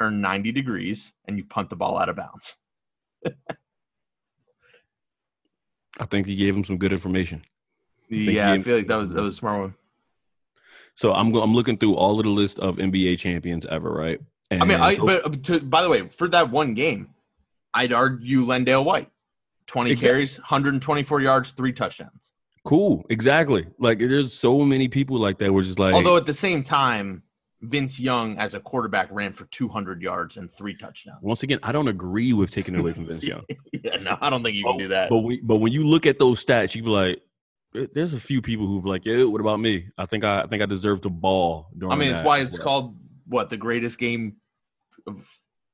[0.00, 2.58] turn 90 degrees and you punt the ball out of bounds.
[5.98, 7.42] I think he gave him some good information.
[8.08, 9.74] Yeah, I feel like that was that was a smart one.
[10.94, 14.20] So I'm go- I'm looking through all of the list of NBA champions ever, right?
[14.50, 17.08] And I mean, I but uh, to, by the way, for that one game,
[17.74, 19.10] I'd argue LenDale White,
[19.66, 20.08] 20 Exactly.
[20.08, 22.32] carries, 124 yards, three touchdowns.
[22.64, 23.66] cool, exactly.
[23.78, 25.52] Like there's so many people like that.
[25.52, 27.22] We're just like, Although at the same time,
[27.62, 31.18] Vince Young as a quarterback ran for 200 yards and three touchdowns.
[31.22, 33.44] once again, I don't agree with taking it away from Vince Young.
[33.72, 35.08] yeah, no, I don't think you can do that.
[35.08, 37.22] But we, but when you look at those stats, you be like,
[37.74, 39.88] eh, there's a few people who've like, yeah, what about me?
[39.96, 41.68] I think I, I think I deserve to ball.
[41.76, 42.64] During I mean, it's why it's well.
[42.64, 44.36] called what the greatest game
[45.06, 45.26] of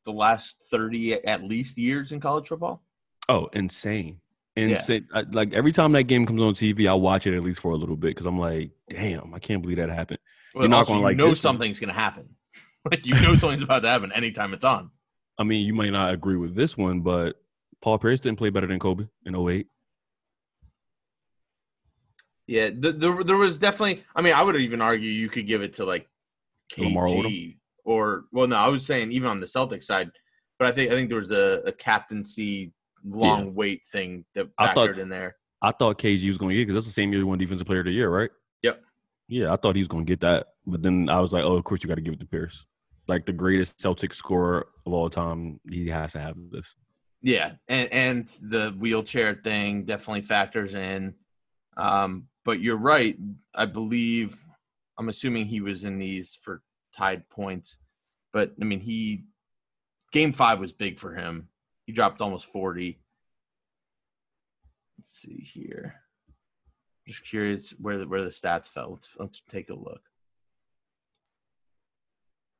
[0.05, 2.83] the last 30 at least years in college football.
[3.29, 4.21] Oh, insane.
[4.55, 5.09] Insane.
[5.15, 7.73] I, like every time that game comes on TV, I watch it at least for
[7.73, 10.19] a little bit because I'm like, damn, I can't believe that happened.
[10.55, 11.35] Well, You're not gonna you like know one.
[11.35, 12.29] something's going to happen.
[12.91, 14.91] like you know something's about to happen anytime it's on.
[15.39, 17.37] I mean, you might not agree with this one, but
[17.81, 19.67] Paul Pierce didn't play better than Kobe in 08.
[22.47, 24.05] Yeah, th- there there was definitely.
[24.15, 26.09] I mean, I would even argue you could give it to like
[26.77, 30.11] Lamar KG or well, no, I was saying even on the Celtics side,
[30.59, 32.73] but I think I think there was a, a captaincy
[33.05, 35.37] long wait thing that I factored thought- in there.
[35.65, 37.67] I thought KG was going to get because that's the same year he won Defensive
[37.69, 38.31] Player of the Year, right?
[38.63, 38.83] Yep.
[39.29, 41.55] Yeah, I thought he was going to get that, but then I was like, oh,
[41.55, 42.67] of course you got to give it to Pierce,
[43.07, 45.61] like the greatest Celtic scorer of all time.
[45.71, 46.75] He has to have this.
[47.23, 51.15] Yeah, and and the wheelchair thing definitely factors in.
[51.77, 53.17] Um, but you're right.
[53.55, 54.37] I believe
[54.99, 56.61] I'm assuming he was in these for
[56.97, 57.79] tied points.
[58.33, 59.27] But I mean, he
[60.11, 61.49] game five was big for him.
[61.87, 62.99] He dropped almost 40.
[64.99, 65.97] Let's see here.
[67.07, 68.93] Just curious where the, where the stats fell.
[68.93, 70.03] Let's let's take a look.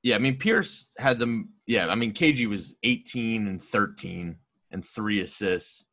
[0.03, 1.51] Yeah, I mean Pierce had them.
[1.67, 4.37] Yeah, I mean KG was 18 and 13
[4.73, 5.85] and three assists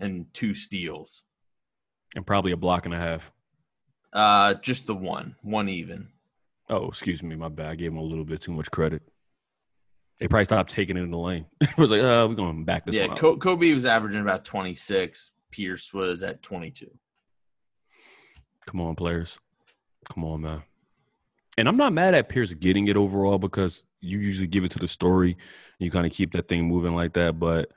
[0.00, 1.22] and two steals.
[2.14, 3.32] And probably a block and a half.
[4.12, 6.08] Uh, just the one, one even.
[6.68, 7.66] Oh, excuse me, my bad.
[7.66, 9.02] I gave him a little bit too much credit.
[10.18, 11.46] They probably stopped taking it in the lane.
[11.60, 13.08] it was like, uh, we're going back this yeah.
[13.08, 15.30] Co- Kobe was averaging about 26.
[15.50, 16.90] Pierce was at 22.
[18.66, 19.38] Come on, players.
[20.12, 20.62] Come on, man.
[21.58, 24.78] And I'm not mad at Pierce getting it overall because you usually give it to
[24.78, 27.38] the story and you kind of keep that thing moving like that.
[27.38, 27.70] But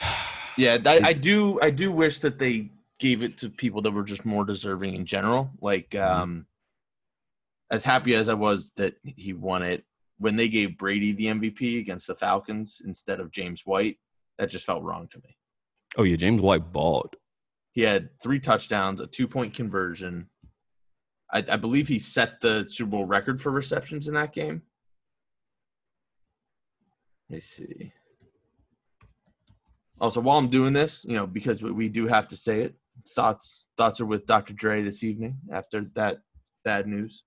[0.58, 1.60] Yeah, I, I do.
[1.60, 5.06] I do wish that they gave it to people that were just more deserving in
[5.06, 5.52] general.
[5.60, 6.46] Like, um,
[7.70, 9.84] as happy as I was that he won it,
[10.18, 13.96] when they gave Brady the MVP against the Falcons instead of James White,
[14.38, 15.36] that just felt wrong to me.
[15.96, 17.16] oh yeah, James White balled.
[17.72, 20.28] He had three touchdowns, a two point conversion.
[21.32, 24.62] I, I believe he set the Super Bowl record for receptions in that game.
[27.28, 27.92] Let me see.
[30.00, 32.74] Also, while I'm doing this, you know, because we- we do have to say it,
[33.08, 34.54] thoughts thoughts are with Dr.
[34.54, 36.22] Dre this evening after that
[36.64, 37.22] bad news.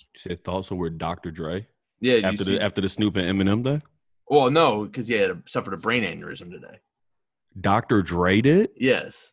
[0.00, 1.30] You said thoughts were Dr.
[1.30, 1.66] Dre
[2.00, 3.80] Yeah, after the after the Snoop and Eminem day.
[4.28, 6.78] well, no, because he had a, suffered a brain aneurysm today.
[7.60, 8.02] Dr.
[8.02, 8.70] Dre did.
[8.76, 9.32] Yes.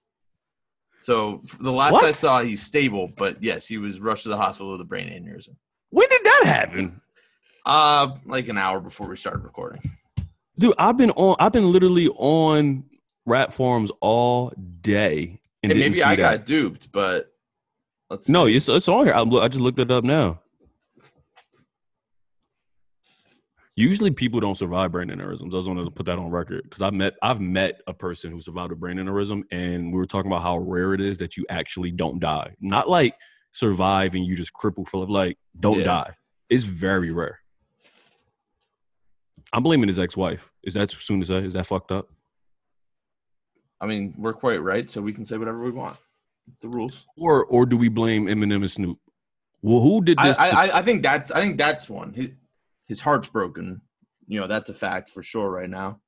[1.00, 4.72] So the last I saw, he's stable, but yes, he was rushed to the hospital
[4.72, 5.56] with a brain aneurysm.
[5.90, 7.02] When did that happen,
[7.66, 9.82] Uh, like an hour before we started recording.
[10.60, 10.74] dude?
[10.78, 11.36] I've been on.
[11.40, 12.84] I've been literally on
[13.26, 16.18] rap forums all day and didn't maybe I that.
[16.18, 17.34] got duped, but
[18.12, 18.56] let's No, see.
[18.58, 19.16] it's it's on here.
[19.16, 20.41] I, I just looked it up now.
[23.76, 25.48] Usually, people don't survive brain aneurysms.
[25.54, 28.32] I just wanted to put that on record because I've met I've met a person
[28.32, 31.38] who survived a brain aneurysm, and we were talking about how rare it is that
[31.38, 32.54] you actually don't die.
[32.60, 33.16] Not like
[33.54, 35.10] survive and you just cripple for life.
[35.10, 35.86] Like don't Yeah.
[35.86, 36.14] die.
[36.50, 37.40] It's very rare.
[39.54, 40.50] I'm blaming his ex-wife.
[40.64, 41.38] Is that too soon to say?
[41.40, 42.10] Is that fucked up?
[43.82, 45.98] I mean, we're quite right, so we can say whatever we want.
[46.48, 47.08] It's the rules.
[47.18, 48.98] Or or do we blame Eminem and Snoop?
[49.62, 50.38] Well, who did this?
[50.38, 52.38] I, I- I think that's I think that's one.
[52.92, 53.80] His, heart's broken.
[54.28, 56.02] You know, that's a fact for sure right now.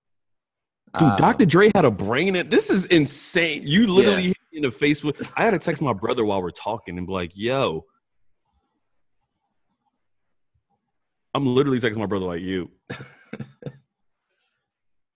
[0.99, 1.45] Dude, Um, Dr.
[1.45, 2.35] Dre had a brain.
[2.35, 3.63] In, this is insane.
[3.65, 4.27] You literally Yeah.
[4.27, 5.31] hit me in the face with.
[5.37, 7.85] I had to text my brother while we're talking and be like, "Yo."
[11.33, 12.69] I'm literally texting my brother like you.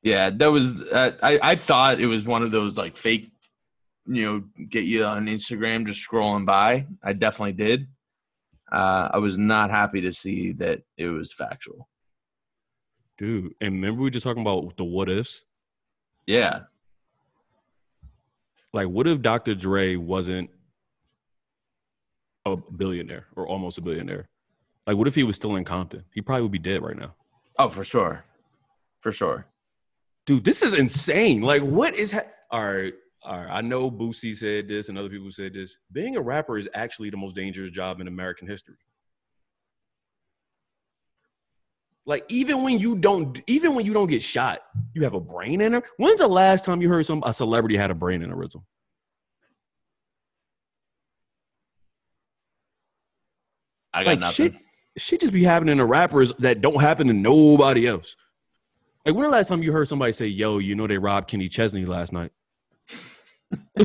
[0.04, 0.90] Yeah, that was.
[0.94, 3.30] Uh, I I thought it was one of those like fake,
[4.06, 6.88] you know, get you on Instagram just scrolling by.
[7.04, 7.88] I definitely did.
[8.72, 11.88] Uh, I was not happy to see that it was factual.
[13.18, 15.44] Dude, and remember we were just talking about the what ifs?
[16.28, 16.64] Yeah,
[18.74, 19.56] Like, what if Dr.
[19.56, 20.50] Dre wasn't
[22.46, 24.28] a billionaire or almost a billionaire?
[24.86, 26.04] Like, what if he was still in Compton?
[26.14, 27.16] He probably would be dead right now.
[27.58, 28.24] Oh, for sure,
[29.00, 29.48] for sure.
[30.26, 31.42] Dude, this is insane.
[31.42, 32.12] Like, what is?
[32.12, 33.50] Ha- all right, all right.
[33.50, 35.78] I know Boosie said this, and other people said this.
[35.92, 38.76] Being a rapper is actually the most dangerous job in American history.
[42.06, 44.62] Like, even when you don't, even when you don't get shot,
[44.94, 45.84] you have a brain in her.
[45.98, 48.64] When's the last time you heard some a celebrity had a brain aneurysm?
[53.94, 54.54] I got Like nothing.
[54.54, 54.62] shit,
[54.98, 58.16] shit just be happening to rappers that don't happen to nobody else.
[59.06, 61.50] Like when the last time you heard somebody say, "Yo, you know they robbed Kenny
[61.50, 62.32] Chesney last night"?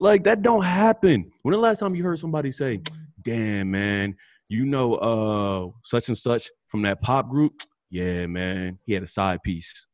[0.00, 1.30] like that don't happen.
[1.42, 2.80] When the last time you heard somebody say,
[3.22, 4.16] "Damn man,
[4.48, 7.62] you know uh such and such from that pop group"?
[7.90, 9.86] Yeah, man, he had a side piece.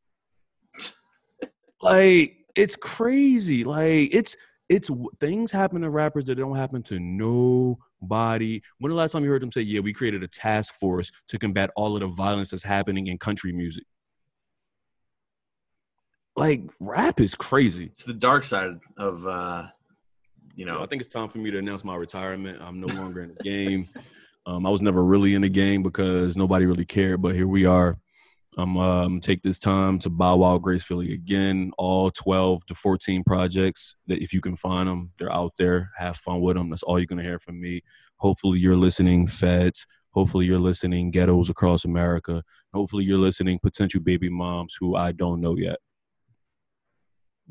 [1.82, 3.64] like it's crazy.
[3.64, 4.36] Like it's
[4.68, 4.90] it's
[5.20, 8.60] things happen to rappers that don't happen to nobody.
[8.78, 11.38] When the last time you heard them say, "Yeah, we created a task force to
[11.38, 13.84] combat all of the violence that's happening in country music"?
[16.36, 17.86] Like rap is crazy.
[17.86, 19.66] It's the dark side of, uh,
[20.54, 22.60] you You know, know, I think it's time for me to announce my retirement.
[22.60, 23.88] I'm no longer in the game.
[24.44, 27.64] Um, I was never really in the game because nobody really cared, but here we
[27.64, 27.96] are.
[28.58, 31.70] I'm um, take this time to bow wow gracefully again.
[31.78, 35.90] All 12 to 14 projects that if you can find them, they're out there.
[35.96, 36.70] Have fun with them.
[36.70, 37.82] That's all you're gonna hear from me.
[38.16, 39.86] Hopefully you're listening, feds.
[40.10, 42.42] Hopefully you're listening, ghettos across America.
[42.74, 45.78] Hopefully you're listening, potential baby moms who I don't know yet.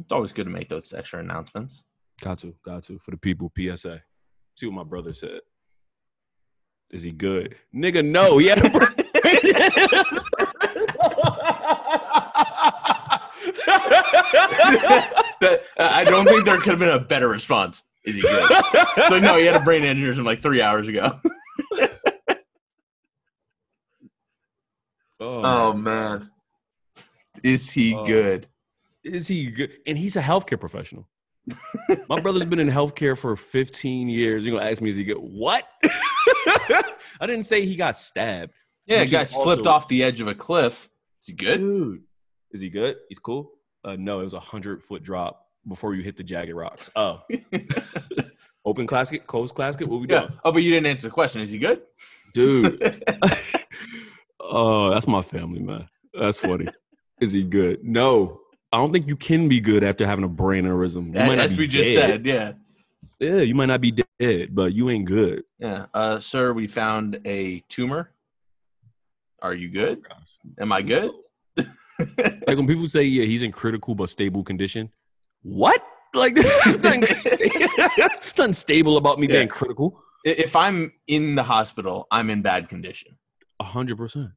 [0.01, 1.81] It's always good to make those extra announcements.
[2.21, 2.99] Got to, got to.
[2.99, 4.03] For the people, PSA.
[4.57, 5.39] See what my brother said.
[6.91, 7.55] Is he good?
[7.73, 8.37] Nigga, no.
[8.37, 8.69] He had a
[15.41, 17.83] That- I don't think there could have been a better response.
[18.03, 18.51] Is he good?
[19.07, 21.19] so no, he had a brain aneurysm like three hours ago.
[25.19, 26.31] oh, Oh man,
[27.43, 28.05] is he Oh.
[28.05, 28.47] good?
[29.03, 29.71] Is he good?
[29.85, 31.07] And he's a healthcare professional.
[32.07, 34.45] my brother's been in healthcare for 15 years.
[34.45, 35.17] You're gonna ask me, is he good?
[35.17, 35.67] What?
[35.83, 38.53] I didn't say he got stabbed.
[38.85, 40.89] Yeah, guy is slipped off the edge of a cliff.
[41.21, 41.59] Is he good?
[41.59, 42.01] Dude,
[42.51, 42.97] is he good?
[43.09, 43.51] He's cool.
[43.83, 46.89] Uh, no, it was a hundred foot drop before you hit the jagged rocks.
[46.95, 47.21] Oh,
[48.65, 49.87] open casket, closed casket.
[49.87, 50.21] What we yeah.
[50.21, 51.41] doing, Oh, but you didn't answer the question.
[51.41, 51.81] Is he good?
[52.33, 53.03] dude?
[54.39, 55.87] oh, that's my family, man.
[56.13, 56.67] That's funny.
[57.19, 57.83] is he good?
[57.83, 61.07] No, I don't think you can be good after having a brain aneurysm.
[61.07, 62.53] You might As be we just said, yeah.
[63.19, 65.43] Yeah, you might not be dead, but you ain't good.
[65.59, 65.85] Yeah.
[65.93, 68.11] Uh, sir, we found a tumor.
[69.41, 70.05] Are you good?
[70.59, 71.11] Am I good?
[72.47, 74.89] Like when people say, "Yeah, he's in critical but stable condition."
[75.43, 75.83] What?
[76.15, 77.01] Like there's nothing,
[77.97, 79.33] nothing stable about me Yeah.
[79.37, 80.01] being critical.
[80.25, 83.19] If I'm in the hospital, I'm in bad condition.
[83.59, 84.29] A hundred percent.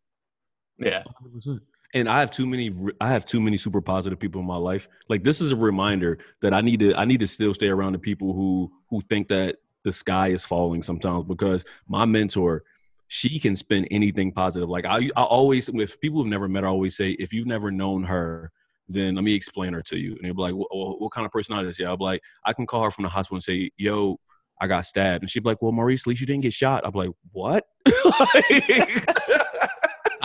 [0.79, 1.05] Yeah.
[1.23, 1.61] 100%.
[1.95, 2.73] And I have too many.
[3.01, 4.89] I have too many super positive people in my life.
[5.09, 6.95] Like this is a reminder that I need to.
[6.95, 10.45] I need to still stay around the people who who think that the sky is
[10.45, 11.25] falling sometimes.
[11.25, 12.65] Because my mentor,
[13.07, 14.69] she can spin anything positive.
[14.69, 17.47] Like I, I always if people who've never met her, I always say, if you've
[17.47, 18.51] never known her,
[18.89, 20.17] then let me explain her to you.
[20.17, 21.85] And they'll be like, well, what kind of personality is she?
[21.85, 24.19] I'll be like, I can call her from the hospital and say, yo.
[24.61, 26.87] I got stabbed, and she'd be like, "Well, Maurice, at least you didn't get shot."
[26.87, 27.67] I'm like, "What?"
[28.05, 29.05] Like-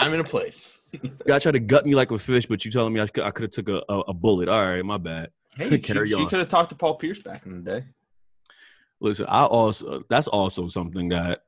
[0.10, 0.82] I'm in a place.
[1.28, 3.30] guy tried to gut me like a fish, but you telling me I could I
[3.30, 4.50] could have took a, a, a bullet.
[4.50, 5.30] All right, my bad.
[5.56, 7.86] Hey, she, Carry she could have talked to Paul Pierce back in the day.
[9.00, 11.44] Listen, I also that's also something that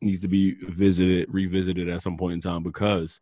[0.00, 3.20] needs to be visited, revisited at some point in time because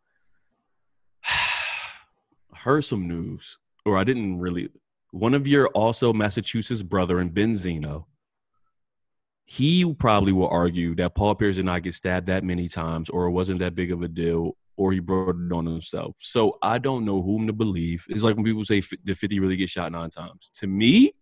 [1.25, 4.69] I heard some news, or I didn't really.
[5.11, 8.05] One of your also Massachusetts brother and Benzino,
[9.45, 13.25] he probably will argue that Paul Pierce did not get stabbed that many times, or
[13.25, 16.15] it wasn't that big of a deal, or he brought it on himself.
[16.19, 18.05] So I don't know whom to believe.
[18.09, 21.13] It's like when people say, "Did 50 really get shot nine times?" To me,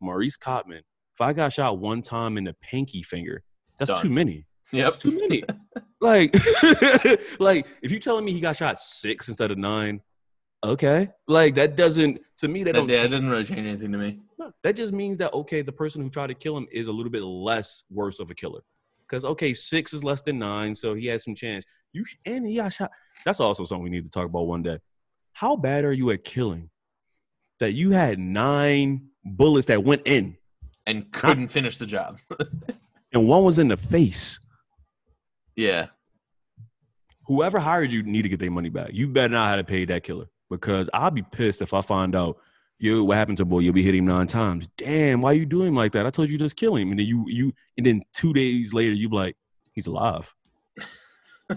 [0.00, 0.82] Maurice Cotman,
[1.14, 3.42] if I got shot one time in the pinky finger,
[3.78, 4.02] that's Done.
[4.02, 4.46] too many.
[4.72, 4.84] Yep.
[4.84, 5.42] That's too many.
[6.00, 6.34] like,
[7.40, 10.00] like if you're telling me he got shot six instead of nine,
[10.64, 11.08] okay.
[11.26, 13.92] Like that doesn't to me that That, don't yeah, it change- didn't really change anything
[13.92, 14.20] to me.
[14.38, 16.92] no, that just means that okay, the person who tried to kill him is a
[16.92, 18.60] little bit less worse of a killer.
[19.10, 21.64] Because okay, six is less than nine, so he had some chance.
[21.92, 22.92] You sh- and he got shot.
[23.24, 24.78] That's also something we need to talk about one day.
[25.32, 26.70] How bad are you at killing?
[27.58, 30.36] That you had nine bullets that went in,
[30.86, 32.18] And couldn't finish the job.
[33.12, 34.38] and one was in the face.
[35.56, 35.86] yeah.
[37.26, 38.90] Whoever hired you need to get their money back.
[38.92, 42.16] You better not have to pay that killer because I'll be pissed if I find
[42.16, 42.38] out
[42.80, 43.60] yo, what happened to boy?
[43.60, 44.68] You'll be hitting him nine times.
[44.76, 46.06] Damn, why you doing him like that?
[46.06, 46.90] I told you just kill him.
[46.90, 49.36] And then you you and then two days later you be like,
[49.72, 50.34] he's alive.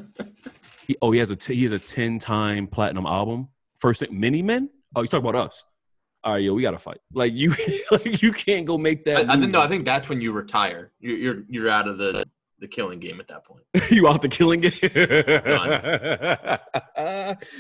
[0.88, 3.48] he, oh, he has a t- he has a ten time platinum album.
[3.80, 4.70] First thing, Many Men.
[4.96, 5.64] Oh, he's talking about us.
[6.24, 7.00] All right, yo, we gotta fight.
[7.14, 7.54] Like you,
[7.92, 9.30] like you can't go make that.
[9.30, 10.92] I, I think no, I think that's when you retire.
[11.00, 12.26] You're you're, you're out of the
[12.60, 13.64] the killing game at that point.
[13.92, 14.72] you out the killing game.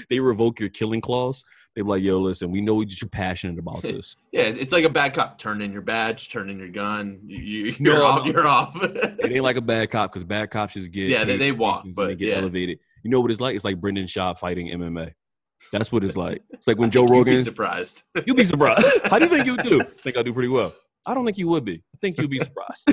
[0.09, 1.43] they revoke your killing clause.
[1.75, 4.15] They be like, yo, listen, we know that you're passionate about this.
[4.31, 5.39] Yeah, it's like a bad cop.
[5.39, 7.19] Turn in your badge, turn in your gun.
[7.25, 8.25] You, you, No, you're off.
[8.27, 8.77] You're off.
[8.83, 11.85] it ain't like a bad cop because bad cops just get Yeah, they- they walk,
[11.87, 12.35] but they get yeah.
[12.35, 12.79] elevated.
[13.03, 13.55] You know what it's like?
[13.55, 15.13] It's like Brendan Schaub fighting MMA.
[15.71, 16.41] That's what it's like.
[16.51, 17.33] It's like when Joe think you'd Rogan.
[17.35, 18.03] Be surprised.
[18.25, 18.85] You'd be surprised.
[19.05, 19.81] How do you think you do?
[19.81, 20.73] I think I do pretty well.
[21.05, 21.81] I don't think you would be.
[21.93, 22.89] I think you'd be surprised.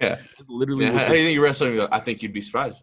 [0.00, 0.18] Yeah.
[0.38, 0.84] It's literally.
[0.86, 1.80] Yeah, how do you think you're wrestling?
[1.90, 2.82] I think you'd be surprised.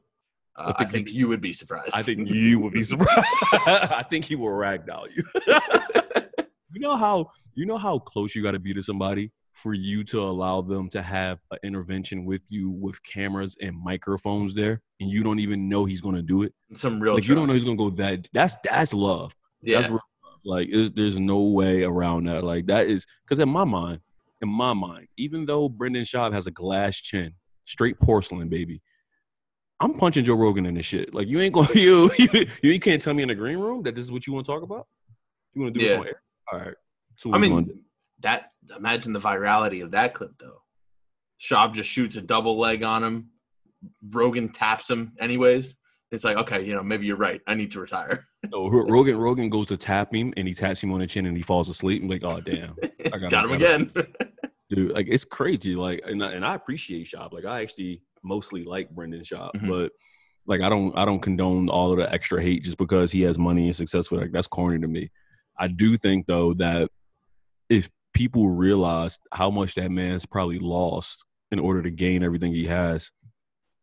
[0.55, 1.91] Uh, I think think you'd you would be surprised.
[1.93, 3.27] I think you would be surprised.
[3.53, 5.23] I think he will ragdoll you.
[6.73, 10.03] you know how you know how close you got to be to somebody for you
[10.03, 15.09] to allow them to have an intervention with you with cameras and microphones there, and
[15.09, 16.53] you don't even know he's going to do it.
[16.73, 17.13] some real.
[17.15, 18.27] like you don't know he's going to go that.
[18.33, 19.35] That's that's love.
[19.61, 20.39] Yeah, That's real love.
[20.43, 22.43] Like there's no way around that.
[22.43, 23.99] Like that is because in my mind,
[24.41, 27.33] in my mind, even though Brendan Schaub has a glass chin,
[27.65, 28.81] straight porcelain, baby.
[29.81, 31.13] I'm punching Joe Rogan in this shit.
[31.13, 33.95] Like you ain't going you you you can't tell me in the green room that
[33.95, 34.87] this is what you want to talk about.
[35.53, 35.91] You want to do Yeah.
[35.93, 36.21] this on air?
[36.53, 36.75] All right.
[37.15, 37.81] So I mean,
[38.21, 38.47] that.
[38.77, 40.61] Imagine the virality of that clip though.
[41.41, 43.31] Schaub just shoots a double leg on him.
[44.11, 45.75] Rogan taps him anyways.
[46.11, 47.41] It's like, okay, you know, maybe you're right.
[47.47, 48.23] I need to retire.
[48.51, 51.35] no, Rogan Rogan goes to tap him and he taps him on the chin and
[51.35, 52.03] he falls asleep.
[52.03, 52.75] I'm like, oh damn,
[53.11, 53.91] I Got, gotta- him again.
[54.69, 54.91] dude.
[54.91, 55.75] Like it's crazy.
[55.75, 57.33] Like and I, and I appreciate Schaub.
[57.33, 59.67] Like I actually mostly like Brendan Schaub, Mhm.
[59.69, 59.91] but
[60.47, 63.38] like I don't I don't condone all of the extra hate just because he has
[63.38, 64.19] money and successful.
[64.19, 65.12] Like that's corny to me.
[65.57, 66.89] I do think though that
[67.69, 72.65] if people realize how much that man's probably lost in order to gain everything he
[72.65, 73.12] has,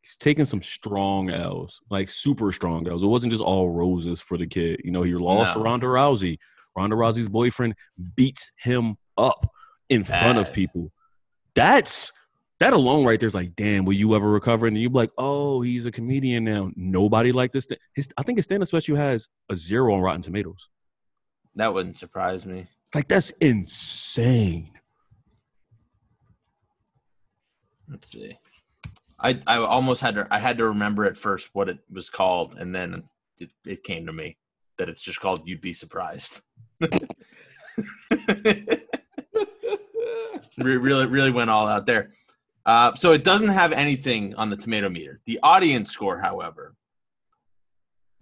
[0.02, 3.02] he's taking some strong L's, like super strong L's.
[3.02, 4.80] It wasn't just all roses for the kid.
[4.84, 5.62] You know, he lost No.
[5.62, 6.38] Ronda Rousey.
[6.76, 7.74] Ronda Rousey's boyfriend
[8.16, 9.50] beats him up
[9.88, 10.92] in front of people.
[11.54, 12.12] That's
[12.60, 14.66] that alone right there is like, damn, will you ever recover?
[14.66, 16.70] And you'd be like, oh, he's a comedian now.
[16.74, 17.66] Nobody like this.
[17.94, 20.68] His, I think his stand-up special has a zero on Rotten Tomatoes.
[21.54, 22.66] that wouldn't surprise me.
[22.94, 24.70] Like that's insane.
[27.88, 28.38] Let's see.
[29.20, 32.54] I I almost had to I had to remember at first what it was called,
[32.58, 33.04] and then
[33.38, 34.36] it, it came to me
[34.78, 36.40] that it's just called "You'd Be Surprised."
[40.56, 42.10] Really, really went all out there.
[42.68, 45.20] Uh, so it doesn't have anything on the tomato meter.
[45.24, 46.74] The audience score, however,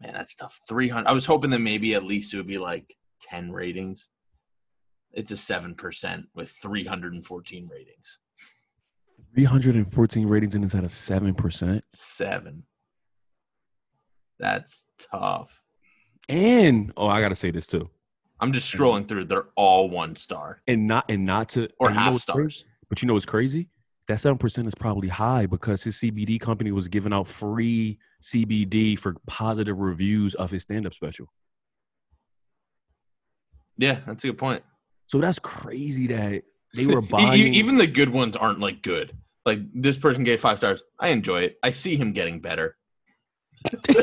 [0.01, 0.61] man, that's tough.
[0.69, 1.09] Three hundred.
[1.09, 4.09] I was hoping that maybe at least it would be like ten ratings.
[5.13, 8.19] It's a seven percent with three hundred and fourteen ratings.
[9.35, 11.83] 314 ratings and it's at a 7%.
[11.93, 12.63] Seven.
[14.39, 15.61] That's tough.
[16.29, 17.91] And oh, I gotta say this too.
[18.41, 19.25] I'm just scrolling through.
[19.27, 22.25] They're all one star And not and not to or and you know half what's
[22.27, 22.49] crazy?
[22.51, 22.65] stars.
[22.89, 23.69] But you know what's crazy?
[24.09, 28.99] That seven percent is probably high because his CBD company was giving out free CBD
[28.99, 31.27] for positive reviews of his stand-up special.
[33.79, 34.63] Yeah, that's a good point.
[35.07, 36.43] So that's crazy that
[36.75, 37.55] they were buying.
[37.55, 39.13] Even the good ones aren't like good.
[39.45, 40.83] Like this person gave five stars.
[40.99, 41.59] I enjoy it.
[41.63, 42.77] I see him getting better.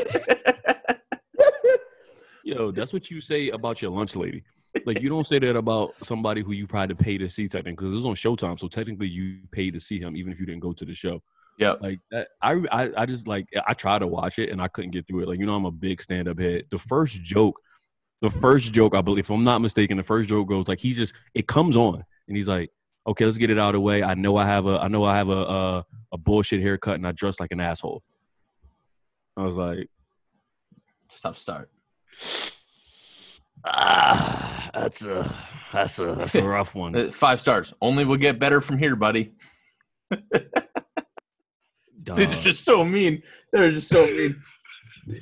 [2.44, 4.42] Yo, that's what you say about your lunch lady.
[4.86, 7.92] Like you don't say that about somebody who you probably pay to see technically because
[7.92, 10.60] it was on Showtime, so technically you paid to see him even if you didn't
[10.60, 11.22] go to the show.
[11.58, 14.66] Yeah, Like that, I, I I just like I tried to watch it and I
[14.66, 15.28] couldn't get through it.
[15.28, 16.64] Like you know I'm a big stand up head.
[16.70, 17.60] The first joke,
[18.20, 20.92] the first joke I believe, if I'm not mistaken, the first joke goes like he
[20.92, 22.70] just it comes on and he's like,
[23.06, 24.02] okay, let's get it out of the way.
[24.02, 27.06] I know I have a I know I have a a, a bullshit haircut and
[27.06, 28.02] I dress like an asshole.
[29.36, 29.88] I was like,
[31.22, 31.70] Tough start.
[33.64, 35.32] ah, that's a
[35.72, 36.94] that's a that's a rough one.
[36.96, 37.72] Uh, Five stars.
[37.80, 39.32] Only will get better from here, buddy.
[42.02, 42.18] Dog.
[42.20, 43.22] It's just so mean.
[43.52, 44.36] They're just so mean.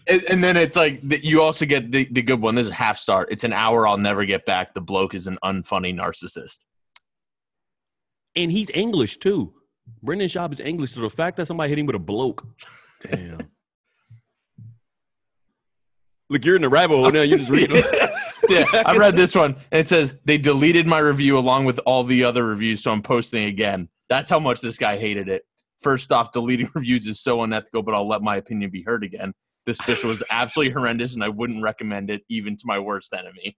[0.09, 2.55] And, and then it's like you also get the, the good one.
[2.55, 3.27] This is half star.
[3.31, 4.75] It's an hour I'll never get back.
[4.75, 6.65] The bloke is an unfunny narcissist.
[8.37, 9.55] and he's English too.
[10.03, 12.47] Brendan Schaub is English, so the fact that somebody hit him with a bloke,
[13.11, 13.39] damn.
[16.31, 17.23] Look, you're in the rabbit hole now.
[17.23, 18.11] You just read it.
[18.73, 22.05] yeah, I read this one and it says they deleted my review along with all
[22.05, 23.89] the other reviews, so I'm posting again.
[24.09, 25.43] That's how much this guy hated it.
[25.81, 29.33] First off, deleting reviews is so unethical, but I'll let my opinion be heard again.
[29.67, 33.57] This special was absolutely horrendous, and I wouldn't recommend it even to my worst enemy.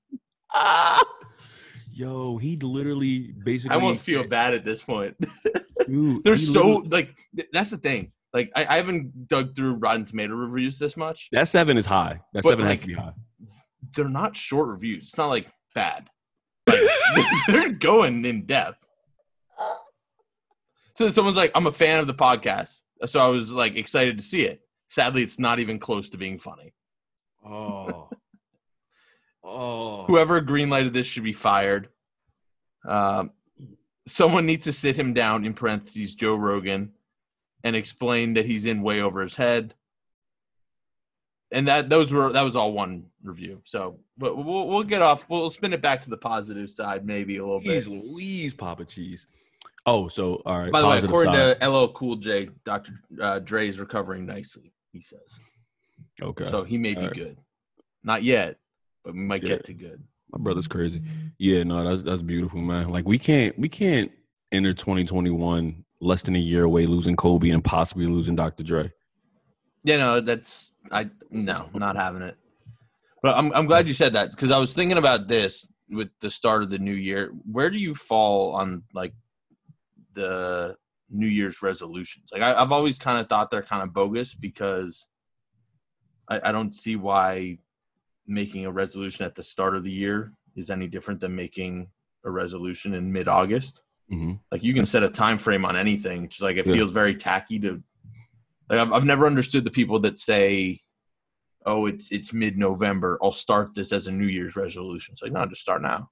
[0.52, 1.02] Ah,
[1.94, 3.76] Yo, he literally basically.
[3.76, 5.16] I won't feel bad at this point.
[5.86, 8.10] Dude, They're so like th- that's the thing.
[8.32, 11.28] Like I, I haven't dug through Rotten Tomato reviews this much.
[11.30, 12.20] that seven is high.
[12.32, 13.12] That seven has to be high.
[13.94, 15.04] They're not short reviews.
[15.04, 16.08] It's not like bad.
[16.66, 16.80] Like,
[17.48, 18.86] they're going in depth.
[20.94, 24.24] So someone's like, "I'm a fan of the podcast," so I was like excited to
[24.24, 24.60] see it.
[24.88, 26.72] Sadly, it's not even close to being funny.
[27.44, 28.08] Oh.
[29.44, 30.04] oh.
[30.04, 31.88] Whoever greenlighted this should be fired.
[32.84, 33.32] Um,
[34.06, 36.92] someone needs to sit him down in parentheses, Joe Rogan,
[37.64, 39.74] and explain that he's in way over his head.
[41.54, 43.62] And that those were that was all one review.
[43.64, 45.24] So, but we'll we'll get off.
[45.28, 47.84] We'll spin it back to the positive side, maybe a little bit.
[47.84, 49.28] Jeez Louise, Papa Cheese.
[49.86, 50.72] Oh, so all right.
[50.72, 51.60] By the way, according side.
[51.60, 53.00] to LL Cool J, Dr.
[53.20, 54.72] Uh, Dre is recovering nicely.
[54.92, 55.20] He says
[56.20, 56.64] okay, so.
[56.64, 57.14] He may be All right.
[57.14, 57.38] good,
[58.02, 58.56] not yet,
[59.04, 59.50] but we might Yeah.
[59.50, 60.02] get to good.
[60.32, 61.02] my brother's crazy.
[61.38, 62.88] Yeah, no, that's that's beautiful, man.
[62.88, 64.10] Like we can't we can't
[64.50, 68.64] enter 2021 less than a year away losing Kobe and possibly losing Dr.
[68.64, 68.92] Dre.
[69.84, 72.36] Yeah, no, that's I no, not having it.
[73.22, 76.30] But I'm I'm glad you said that because I was thinking about this with the
[76.30, 77.32] start of the new year.
[77.50, 79.12] Where do you fall on like
[80.14, 80.76] the
[81.10, 82.30] New Year's resolutions?
[82.32, 85.06] Like I, I've always kind of thought they're kind of bogus because
[86.28, 87.58] I, I don't see why
[88.26, 91.88] making a resolution at the start of the year is any different than making
[92.24, 93.82] a resolution in mid August.
[94.08, 96.28] hmm Like you can set a time frame on anything.
[96.28, 96.72] Just like it Yeah.
[96.72, 97.82] feels very tacky to.
[98.68, 100.80] Like I've, I've never understood the people that say,
[101.66, 103.18] "Oh, it's it's mid November.
[103.22, 106.10] I'll start this as a New Year's resolution." It's like no, just start now.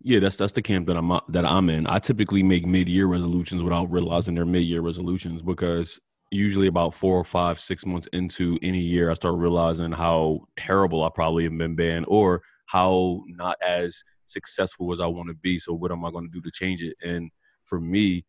[0.00, 1.86] Yeah, that's that's the camp that I'm that I'm in.
[1.86, 5.98] I typically make mid-year resolutions without realizing they're mid-year resolutions because
[6.30, 11.02] usually about four or five, six months into any year, I start realizing how terrible
[11.02, 15.58] I probably have been banned or how not as successful as I want to be.
[15.58, 16.96] So what am I going to do to change it?
[17.02, 17.30] And
[17.64, 18.24] for me,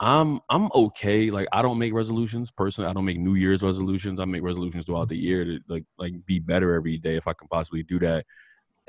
[0.00, 1.30] I'm I'm okay.
[1.30, 2.88] Like I don't make resolutions personally.
[2.88, 4.18] I don't make New Year's resolutions.
[4.18, 7.34] I make resolutions throughout the year to like like be better every day if I
[7.34, 8.24] can possibly do that.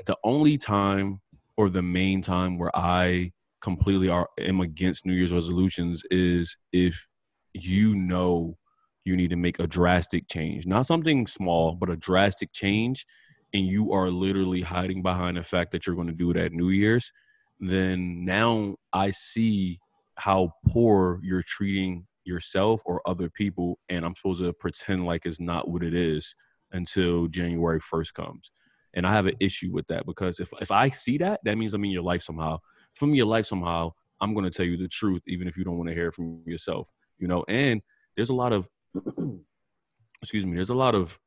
[0.06, 1.20] The only time
[1.56, 7.06] or the main time where I completely are am against New Year's resolutions is if
[7.52, 8.56] you know
[9.04, 13.04] you need to make a drastic change, not something small, but a drastic change,
[13.52, 16.52] and you are literally hiding behind the fact that you're going to do it at
[16.52, 17.12] New Year's,
[17.60, 19.78] then now I see
[20.16, 25.40] how poor you're treating yourself or other people, and I'm supposed to pretend like it's
[25.40, 26.34] not what it is
[26.72, 28.50] until January 1st comes.
[28.94, 31.74] And I have an issue with that because if, if I see that, that means
[31.74, 32.58] I'm in your life somehow.
[33.00, 35.76] In your life somehow, I'm going to tell you the truth, even if you don't
[35.76, 37.44] want to hear it from yourself, you know?
[37.48, 37.80] And
[38.16, 38.68] there's a lot of,
[40.22, 41.18] excuse me, there's a lot of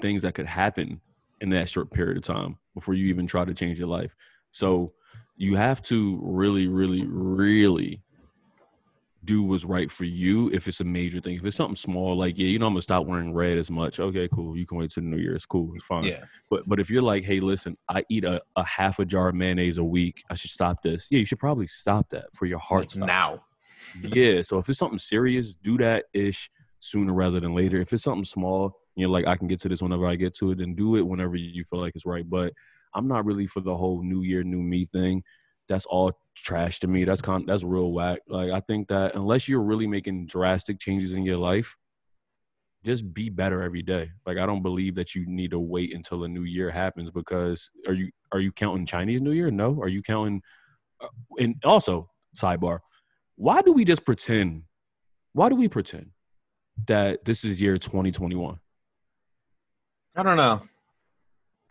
[0.00, 1.00] things that could happen
[1.40, 4.16] in that short period of time before you even try to change your life.
[4.50, 4.92] So
[5.36, 8.02] you have to really, really, really
[9.24, 11.36] do what's right for you if it's a major thing.
[11.36, 14.00] If it's something small, like, yeah, you know, I'm gonna stop wearing red as much.
[14.00, 14.56] Okay, cool.
[14.56, 15.34] You can wait till the new year.
[15.34, 15.72] It's cool.
[15.74, 16.04] It's fine.
[16.04, 19.28] Yeah, But but if you're like, hey, listen, I eat a, a half a jar
[19.28, 21.06] of mayonnaise a week, I should stop this.
[21.10, 23.44] Yeah, you should probably stop that for your heart like now.
[24.02, 24.42] Yeah.
[24.42, 26.50] So if it's something serious, do that ish
[26.80, 27.80] sooner rather than later.
[27.80, 30.50] If it's something small, you're like, I can get to this whenever I get to
[30.50, 32.28] it, then do it whenever you feel like it's right.
[32.28, 32.52] But
[32.94, 35.22] I'm not really for the whole new year, new me thing.
[35.68, 37.04] That's all trash to me.
[37.04, 38.20] That's con that's real whack.
[38.28, 41.76] Like I think that unless you're really making drastic changes in your life,
[42.84, 44.10] just be better every day.
[44.26, 47.70] Like I don't believe that you need to wait until a new year happens because
[47.86, 49.50] are you are you counting Chinese New Year?
[49.50, 49.80] No.
[49.80, 50.42] Are you counting?
[51.00, 51.08] uh,
[51.38, 52.80] And also, sidebar,
[53.36, 54.64] why do we just pretend?
[55.32, 56.10] Why do we pretend
[56.86, 58.58] that this is year 2021?
[60.16, 60.60] I don't know.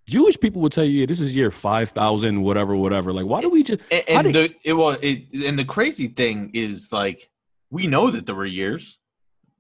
[0.08, 3.14] Jewish people would tell you, yeah, this is year 5,000, whatever, whatever.
[3.14, 3.82] Like, why do we just?
[3.92, 7.30] And, and did- the it was it, and the crazy thing is like
[7.70, 9.00] we know that there were years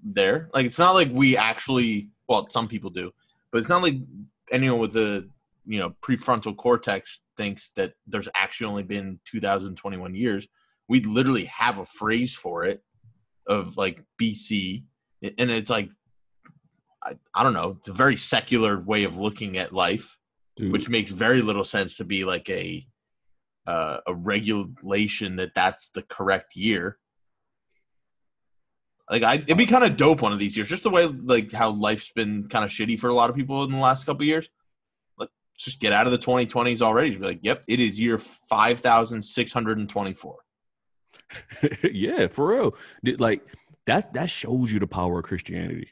[0.03, 0.49] there.
[0.53, 3.11] Like it's not like we actually well, some people do,
[3.51, 3.95] but it's not like
[4.51, 5.27] anyone with a
[5.65, 10.47] you know prefrontal cortex thinks that there's actually only been 2021 years.
[10.89, 12.83] We literally have a phrase for it
[13.47, 14.83] of like BC,
[15.37, 15.89] and it's like
[17.01, 17.77] I, I don't know.
[17.79, 20.17] It's a very secular way of looking at life
[20.55, 22.85] Dude, which makes very little sense to be like a
[23.65, 26.97] uh, a regulation that that's the correct year.
[29.09, 31.51] Like I, it'd be kind of dope one of these years, just the way like
[31.51, 34.21] how life's been kind of shitty for a lot of people in the last couple
[34.23, 34.49] of years.
[35.17, 37.09] Let's just get out of the 2020s already.
[37.09, 40.37] Just be like, yep, it is year five thousand six hundred and twenty-four.
[41.91, 42.75] yeah, for real.
[43.03, 43.41] Did- Like
[43.87, 45.89] that that shows you the power of Christianity.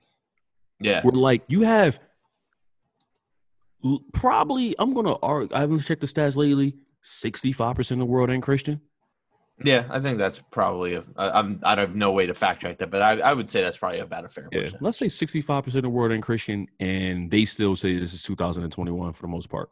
[0.80, 1.02] Yeah.
[1.02, 2.00] Where like you have
[4.14, 5.56] probably I'm gonna argue.
[5.56, 6.76] I haven't checked the stats lately.
[7.02, 8.82] Sixty five percent of the world ain't Christian.
[9.64, 11.04] Yeah, I think that's probably a.
[11.18, 11.60] I- I'm.
[11.64, 14.00] I have no way to fact check that, but I, I would say that's probably
[14.00, 14.82] about a fair Yeah, percent.
[14.82, 18.14] let's say sixty five percent of the world ain't Christian, and they still say this
[18.14, 19.70] is 2021 for the most part.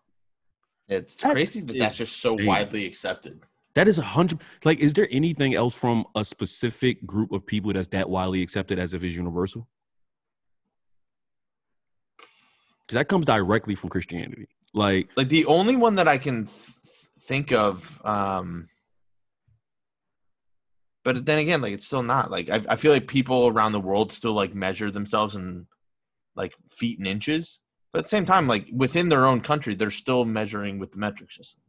[0.87, 2.47] It's That's crazy that that's just so insane.
[2.47, 3.41] widely accepted.
[3.75, 4.41] That is a hundred.
[4.63, 8.79] Like, is there anything else from a specific group of people that's that widely accepted
[8.79, 9.67] as if it's universal?
[12.89, 14.47] Because that comes directly from Christianity.
[14.73, 16.55] Like, Like the only one that I can th-
[17.19, 18.67] think of, um,
[21.03, 22.31] but then again, like it's still not.
[22.31, 25.67] Like I, I feel like people around the world still like measure themselves in
[26.35, 27.59] like feet and inches,
[27.93, 30.97] but at the same time, like within their own country, they're still measuring with the
[30.97, 31.61] metric system,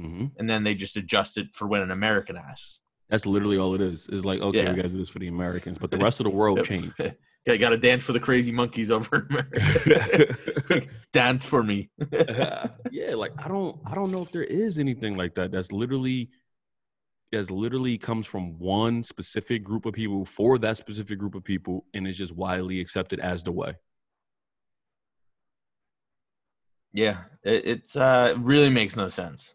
[0.00, 0.32] mhm.
[0.36, 2.80] and then they just adjust it for when an American asks.
[3.08, 4.08] that's literally all it is.
[4.08, 4.70] Is like, okay, Yeah.
[4.70, 6.92] we got to do this for the Americans, but the rest of the world changed.
[7.48, 10.36] Okay, got to dance for the crazy monkeys over America.
[11.12, 11.90] dance for me.
[12.90, 15.52] yeah, like I don't, I don't know if there is anything like that.
[15.52, 16.30] That's literally,
[17.30, 21.84] that's literally comes from one specific group of people for that specific group of people,
[21.94, 23.74] and is just widely accepted as the way.
[26.92, 29.54] Yeah, it, it's uh, it really makes no sense.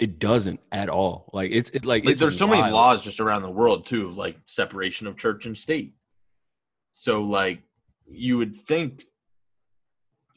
[0.00, 1.30] It doesn't at all.
[1.32, 4.08] Like it's it like, Like, it's there's so many laws just around the world too,
[4.08, 5.94] of, like separation of church and state.
[7.00, 7.62] So like
[8.10, 9.04] you would think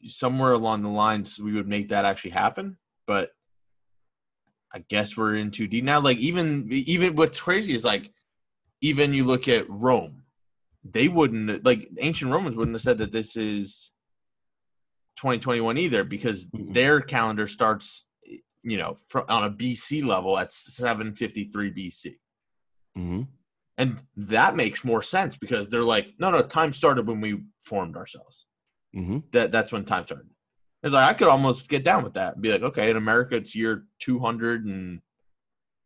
[0.04, 3.32] somewhere along the lines we would make that actually happen, but
[4.72, 6.00] I guess we're in too deep now.
[6.00, 8.12] Like even even what's crazy is like
[8.80, 10.22] even you look at Rome,
[10.84, 13.92] they wouldn't like ancient Romans wouldn't have said that this is
[15.18, 18.06] 2021 either because their calendar starts
[18.62, 22.18] you know from on a BC level at 753 BC.
[22.96, 23.28] Mhm.
[23.82, 27.96] And that makes more sense because they're like, no, no, time started when we formed
[27.98, 28.46] ourselves.
[28.96, 29.24] Mhm.
[29.32, 30.28] That that's when time started.
[30.84, 33.36] It's like I could almost get down with that and be like, okay, in America
[33.36, 35.00] it's year 200 and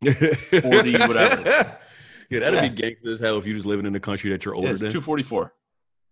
[0.00, 1.78] whatever.
[2.28, 2.68] Yeah, that'd Yeah.
[2.68, 4.72] be gangster as hell if you're just living in the country that you're yeah, older
[4.72, 4.90] it's than.
[4.90, 5.52] 244.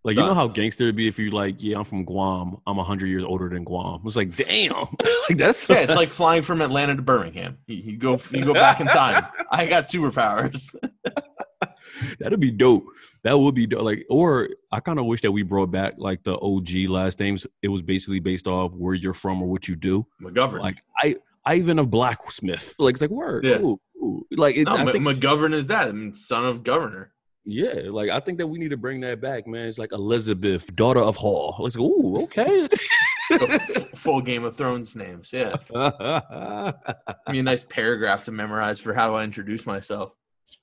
[0.07, 2.59] Like you know how gangster it'd be if you like, yeah, I'm from Guam.
[2.67, 4.03] I'm hundred years older than Guam.
[4.05, 4.71] It's like, damn,
[5.29, 7.57] like that's Yeah, it's like flying from Atlanta to Birmingham.
[7.67, 9.25] You, you go you go back in time.
[9.51, 10.75] I got superpowers.
[12.19, 12.85] that'd be dope.
[13.23, 13.83] That would be dope.
[13.83, 17.47] Like, or I kind of wish that we brought back like the OG last names.
[17.63, 20.07] It was basically based off where you're from or what you do.
[20.21, 20.61] McGovern.
[20.61, 22.75] Like I, I even a blacksmith.
[22.79, 23.45] Like it's like word.
[23.45, 23.61] Yeah.
[23.61, 24.27] Ooh, ooh.
[24.33, 25.95] Like it, no, I think, McGovern is that.
[26.17, 27.13] Son of governor.
[27.45, 27.83] yeah.
[27.91, 29.69] Like I think that we need to bring that back, man.
[29.69, 31.57] It's like Elizabeth, daughter of Hall.
[31.67, 32.69] It's like, ooh, okay.
[33.97, 35.33] Full Game of Thrones names.
[35.33, 35.57] Yeah.
[37.27, 40.13] Give me a nice paragraph to memorize for how I introduce myself.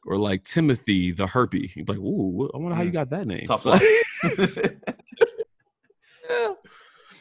[0.06, 1.76] Or like Timothy the Herpy.
[1.76, 2.94] You'd be like, ooh, I wonder how you Mm.
[2.94, 3.46] got that name.
[3.46, 3.82] Tough luck.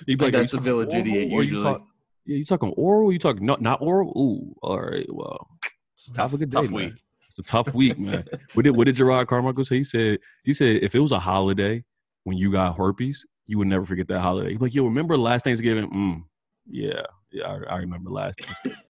[0.06, 1.62] You'd be Like, that's a village oral idiot or you usually.
[1.62, 1.86] talk-
[2.26, 3.12] yeah, you talking oral?
[3.12, 4.10] You talking not not oral?
[4.16, 5.06] Ooh, all right.
[5.12, 5.48] Well,
[5.94, 6.84] It's Have tough, a good tough day, man.
[6.90, 6.94] week.
[7.28, 8.24] it's a tough week, man.
[8.54, 9.78] what did what did Jerrod Carmichael say?
[9.78, 11.84] He said he said if it was a holiday
[12.24, 14.50] when you got herpes, you would never forget that holiday.
[14.50, 15.90] He'd be like, yo, remember last Thanksgiving?
[15.90, 16.24] Mm,
[16.70, 17.02] yeah,
[17.32, 18.40] yeah, I, I remember last.
[18.42, 18.78] Thanksgiving.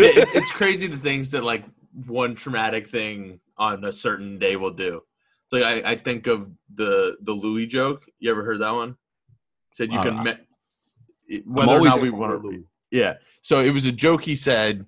[0.00, 1.64] It- it's crazy the things that like
[2.06, 5.02] one traumatic thing on a certain day will do.
[5.44, 8.06] It's like I, I think of the the Louis joke.
[8.18, 8.96] You ever heard that one?
[9.72, 12.64] Said you Uh, can me- whether or not we want to.
[12.90, 13.14] Yeah.
[13.42, 14.22] So it was a joke.
[14.24, 14.84] He said.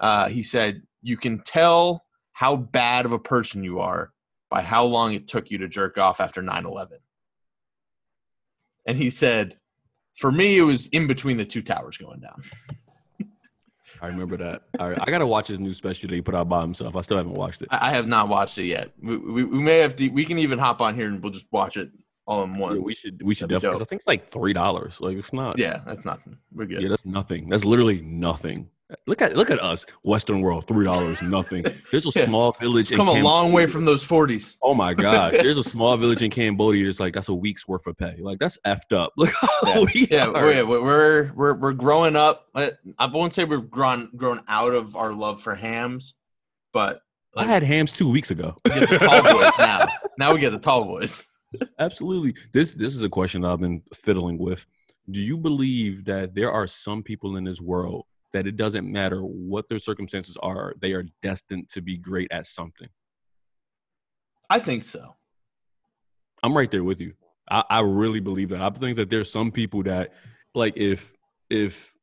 [0.00, 4.12] Uh, he said you can tell how bad of a person you are
[4.48, 6.90] by how long it took you to jerk off after 9-11
[8.86, 9.58] and he said
[10.16, 12.40] for me it was in between the two towers going down
[14.00, 14.62] I remember that.
[14.78, 16.96] All right, I gotta watch his new special that he put out by himself.
[16.96, 17.68] I still haven't watched it.
[17.70, 18.92] I have not watched it yet.
[19.00, 20.08] We, we, we may have to.
[20.08, 21.90] We can even hop on here and we'll just watch it
[22.26, 22.82] all in Yeah, one.
[22.82, 25.00] we should we should That'd be I think it's like three dollars.
[25.00, 25.58] Like it's not.
[25.58, 26.36] Yeah, that's nothing.
[26.52, 26.82] We're good.
[26.82, 27.48] Yeah, that's nothing.
[27.48, 28.68] That's literally nothing.
[29.06, 31.62] Look at look at us, Western world, three dollars, nothing.
[31.90, 32.24] There's a Yeah.
[32.24, 32.90] small village.
[32.90, 34.56] in Come a long way from those forties.
[34.62, 36.88] Oh my gosh, there's a small village in Cambodia.
[36.88, 38.16] It's like that's a week's worth of pay.
[38.20, 39.12] Like that's effed up.
[39.18, 39.30] Look
[39.66, 42.46] Yeah, we yeah we're, we're we're we're growing up.
[42.54, 46.14] I I won't say we've grown grown out of our love for hams,
[46.72, 47.02] but
[47.36, 48.56] I had hams two weeks ago.
[48.64, 49.86] we get the tall boys now.
[50.18, 51.26] Now we get the tall boys.
[51.78, 52.34] Absolutely.
[52.52, 54.66] This this is a question I've been fiddling with.
[55.10, 59.20] Do you believe that there are some people in this world that it doesn't matter
[59.20, 62.88] what their circumstances are, they are destined to be great at something?
[64.50, 65.16] I think so.
[66.42, 67.14] I'm right there with you.
[67.50, 68.60] I, I really believe that.
[68.60, 70.12] I think that there's some people that
[70.54, 71.12] like if
[71.50, 71.94] if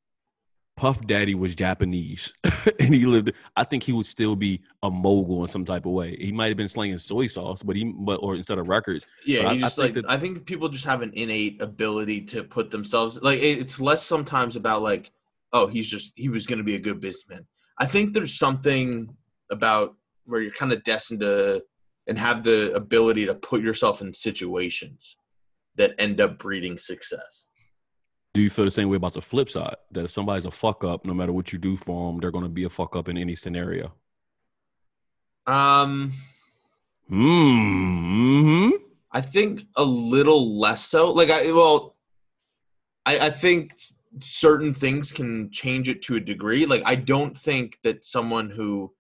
[0.75, 2.33] Puff Daddy was Japanese
[2.81, 5.93] and he lived I think he would still be a mogul in some type of
[5.93, 6.17] way.
[6.19, 9.05] He might have been slinging soy sauce, but he but or instead of records.
[9.25, 12.21] Yeah, I- I just think like that- I think people just have an innate ability
[12.23, 15.11] to put themselves like it- it's less sometimes about like
[15.55, 17.47] oh he's just he was going to be a good businessman.
[17.79, 19.15] I think there's something
[19.49, 19.95] about
[20.25, 21.63] where you're kind of destined to
[22.07, 25.17] and have the ability to put yourself in situations
[25.75, 27.47] that end up breeding success.
[28.33, 29.77] Do you feel the same way about the flip side?
[29.91, 32.43] That if somebody's a fuck up, no matter what you do for them, they're going
[32.43, 33.93] to be a fuck up in any scenario.
[35.47, 36.11] Um
[37.07, 38.71] Hmm.
[39.11, 41.11] I think a little less so.
[41.11, 41.95] Like I well,
[43.05, 43.75] I, I think
[44.19, 46.65] certain things can change it to a degree.
[46.65, 48.93] Like I don't think that someone who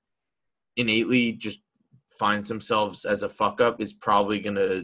[0.75, 1.59] innately just
[2.09, 4.83] finds themselves as a fuck up is probably gonna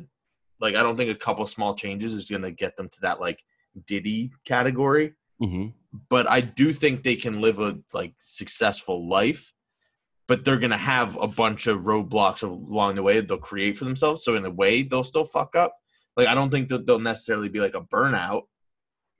[0.60, 3.40] like I don't think a couple small changes is gonna get them to that like
[3.88, 5.14] Diddy category.
[5.40, 5.68] hmm
[6.10, 9.54] But I do think they can live a like successful life.
[10.28, 13.86] But they're gonna have a bunch of roadblocks along the way that they'll create for
[13.86, 14.24] themselves.
[14.24, 15.76] So in a way, they'll still fuck up.
[16.16, 18.44] Like I don't think that they'll necessarily be like a burnout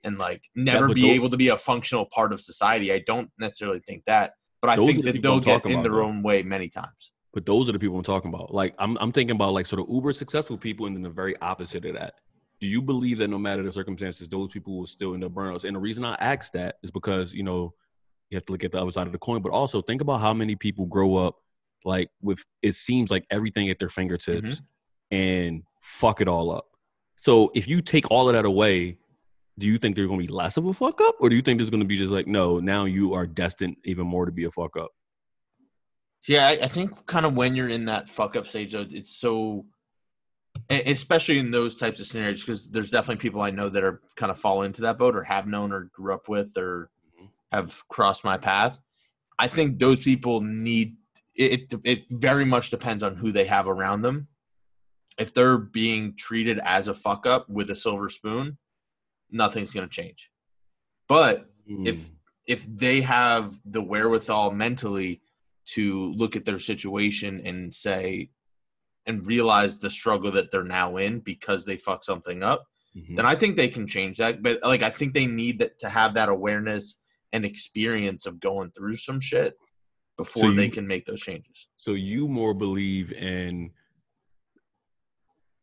[0.04, 2.92] and like never be tho- able to be a functional part of society.
[2.92, 4.34] I don't necessarily think that.
[4.60, 7.12] But I think the that they'll get in their own way many times.
[7.32, 8.54] But those are the people I'm talking about.
[8.54, 11.36] Like I'm, I'm thinking about like sort of uber successful people, and then the very
[11.40, 12.14] opposite of that.
[12.60, 15.64] Do you believe that no matter the circumstances, those people will still end up burnouts?
[15.64, 17.74] And the reason I ask that is because you know
[18.30, 20.20] you have to look at the other side of the coin, but also think about
[20.20, 21.36] how many people grow up
[21.84, 25.16] like with it seems like everything at their fingertips mm-hmm.
[25.16, 26.66] and fuck it all up.
[27.16, 28.98] So if you take all of that away,
[29.58, 31.42] do you think they're going to be less of a fuck up, or do you
[31.42, 34.32] think there's going to be just like no, now you are destined even more to
[34.32, 34.90] be a fuck up?
[36.26, 39.66] Yeah, I, I think kind of when you're in that fuck up stage, it's so,
[40.70, 44.30] especially in those types of scenarios, because there's definitely people I know that are kind
[44.30, 47.26] of fall into that boat or have known or grew up with or mm-hmm.
[47.52, 48.78] have crossed my path.
[49.38, 50.96] I think those people need.
[51.34, 54.28] It, it very much depends on who they have around them.
[55.18, 58.58] If they're being treated as a fuck up with a silver spoon,
[59.32, 60.30] nothing's going to change.
[61.08, 61.50] But
[61.86, 62.10] if
[62.46, 65.20] if they have the wherewithal mentally
[65.66, 68.30] to look at their situation and say
[69.06, 72.64] and realize the struggle that they're now in because they fuck something up
[72.96, 73.16] Mhm.
[73.16, 75.88] then i think they can change that but like i think they need that to
[75.88, 76.96] have that awareness
[77.32, 79.54] and experience of going through some shit
[80.16, 83.72] before you- they can make those changes So you more believe in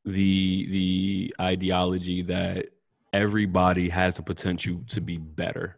[0.05, 2.67] the the ideology that
[3.13, 5.77] everybody has the potential to be better.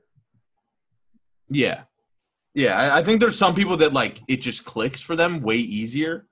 [1.50, 1.84] Yeah.
[2.54, 2.78] Yeah.
[2.78, 6.28] I, I think there's some people that like it just clicks for them way easier.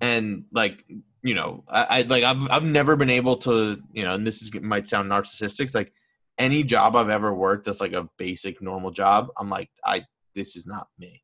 [0.00, 0.84] And like,
[1.22, 4.42] you know, I, I like I've I've never been able to, you know, and this
[4.42, 5.74] is might sound narcissistic.
[5.74, 5.92] Like
[6.38, 10.04] any job I've ever worked that's like a basic normal job, I'm like, I
[10.34, 11.22] this is not me.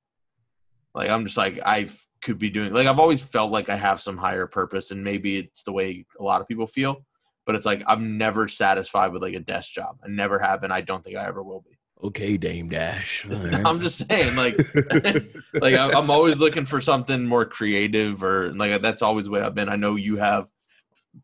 [0.95, 1.89] Like I'm just like I
[2.23, 5.39] could be doing like I've always felt like I have some higher purpose and maybe
[5.39, 7.05] it's the way a lot of people feel.
[7.45, 9.99] But it's like I'm never satisfied with like a desk job.
[10.05, 11.77] I never have and I don't think I ever will be.
[12.05, 13.25] Okay, Dame Dash.
[13.25, 13.55] Right.
[13.65, 14.57] I'm just saying, like,
[15.55, 19.55] like I'm always looking for something more creative, or like that's always the way I've
[19.55, 19.69] been.
[19.69, 20.49] I know you have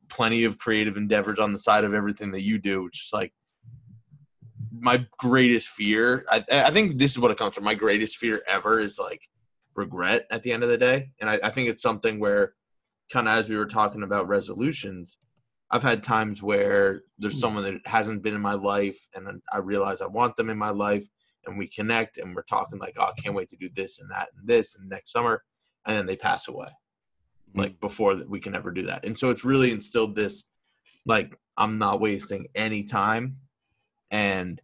[0.09, 3.33] plenty of creative endeavors on the side of everything that you do, which is like
[4.71, 6.25] my greatest fear.
[6.31, 7.65] I, I think this is what it comes from.
[7.65, 9.23] My greatest fear ever is like
[9.75, 12.55] regret at the end of the day, and I, I think it's something where,
[13.11, 15.19] kind of as we were talking about resolutions,
[15.71, 17.41] I've had times where there's hmm.
[17.41, 20.71] someone that hasn't been in my life, and I realize I want them in my
[20.71, 21.07] life,
[21.45, 24.11] and we connect, and we're talking like, oh, I can't wait to do this and
[24.11, 25.43] that and this and next summer,
[25.87, 26.69] and then they pass away,
[27.53, 27.61] hmm.
[27.61, 29.05] like before that we can ever do that.
[29.05, 30.45] And so it's really instilled this,
[31.07, 33.39] like, I'm not wasting any time,
[34.11, 34.61] and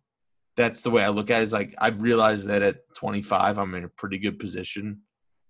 [0.57, 1.45] that's the way I look at it.
[1.45, 5.03] Is like I've realized that at 25, I'm in a pretty good position,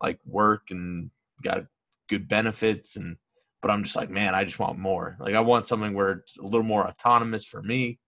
[0.02, 1.10] like work and
[1.42, 1.66] got
[2.08, 3.16] good benefits and
[3.64, 5.16] but I'm just like, man, I just want more.
[5.18, 7.98] Like I want something where it's a little more autonomous for me.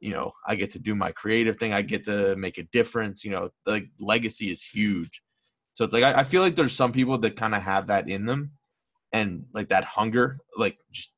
[0.00, 1.74] You know, I get to do my creative thing.
[1.74, 3.22] I get to make a difference.
[3.22, 5.20] You know, like legacy is huge.
[5.74, 8.08] So it's like I, I feel like there's some people that kind of have that
[8.08, 8.52] in them,
[9.12, 11.12] and like that hunger, like just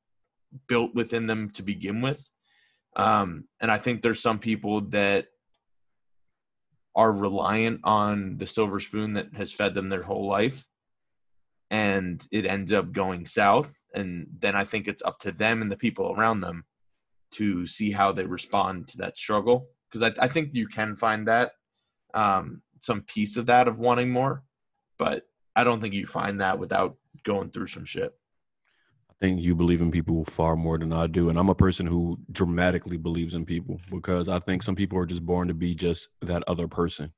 [0.67, 2.29] built within them to begin with.
[2.97, 5.27] Um, and I think there's some people that
[6.97, 10.67] are reliant on the silver spoon that has fed them their whole life
[11.71, 15.71] and it ends up going south and then i think it's up to them and
[15.71, 16.65] the people around them
[17.31, 21.29] to see how they respond to that struggle because I, I think you can find
[21.29, 21.53] that
[22.15, 24.45] um, some piece of that of wanting more
[24.99, 28.15] but i don't think you find that without going through some shit
[29.11, 31.29] I think you believe in people far more than I do.
[31.29, 35.07] And I'm a person who dramatically believes in people because I think some people are
[35.07, 37.13] just born to be just that other person.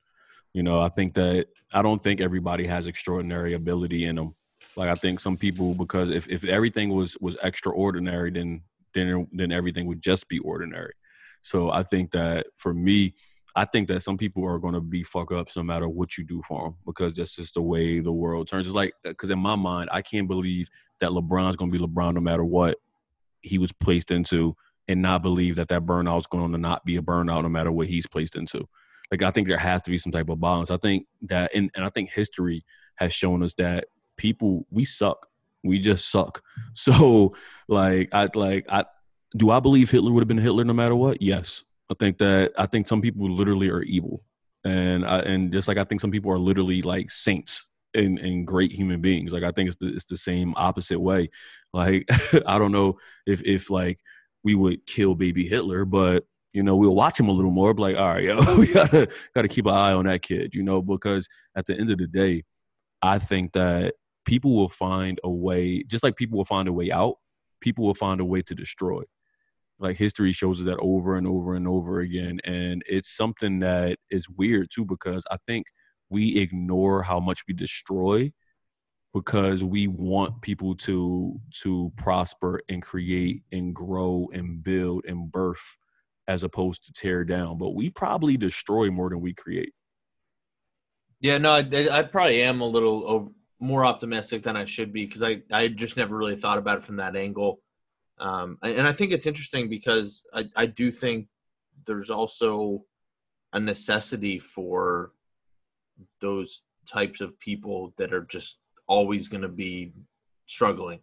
[0.55, 4.35] You know, I think that I don't think everybody has extraordinary ability in them.
[4.77, 8.63] Like I think some people because if, if everything was was extraordinary then
[8.95, 10.93] then then everything would just be ordinary.
[11.43, 13.15] So I think that for me,
[13.57, 16.25] I think that some people are going to be fuck ups no matter what you
[16.25, 18.67] do for them because that's just the way the world turns.
[18.67, 20.69] It's like because in my mind, I can't believe
[21.01, 22.79] that LeBron's going to be LeBron no matter what
[23.41, 24.55] he was placed into,
[24.87, 27.73] and not believe that that burnout is going to not be a burnout no matter
[27.73, 28.69] what he's placed into.
[29.11, 30.71] Like I think there has to be some type of balance.
[30.71, 32.65] I think that, and, and I think history
[32.97, 33.87] has shown us that
[34.21, 35.27] people we suck.
[35.65, 36.43] We just suck.
[36.75, 37.35] So
[37.69, 38.85] like I like I
[39.37, 41.21] do I believe Hitler would have been Hitler no matter what?
[41.21, 41.65] Yes.
[41.91, 44.23] I think that I think some people literally are evil,
[44.65, 48.47] and I, and just like I think some people are literally like saints and, and
[48.47, 49.33] great human beings.
[49.33, 51.31] Like I think it's the, it's the same opposite way.
[51.73, 52.09] Like
[52.47, 53.99] I don't know if if like
[54.45, 57.75] we would kill baby Hitler, but you know we'll watch him a little more.
[57.75, 60.63] But like all right, yo, we gotta gotta keep an eye on that kid, you
[60.63, 62.45] know, because at the end of the day,
[63.03, 63.95] I think that
[64.31, 67.17] people will find a way, just like people will find a way out.
[67.61, 69.03] People will find a way to destroy
[69.81, 73.97] like history shows us that over and over and over again and it's something that
[74.11, 75.65] is weird too because i think
[76.11, 78.31] we ignore how much we destroy
[79.15, 85.77] because we want people to to prosper and create and grow and build and birth
[86.29, 89.73] as opposed to tear down but we probably destroy more than we create
[91.21, 93.31] Yeah, no, I, I probably am a little over,
[93.61, 96.85] more optimistic than I should be because I, I just never really thought about it
[96.85, 97.61] from that angle.
[98.19, 101.29] Um, and I think it's interesting because I, I do think
[101.87, 102.85] there's also
[103.53, 105.13] a necessity for
[106.21, 109.93] those types of people that are just always going to be
[110.47, 111.01] struggling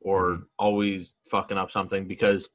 [0.00, 0.46] or Mhm.
[0.58, 2.50] always fucking up something because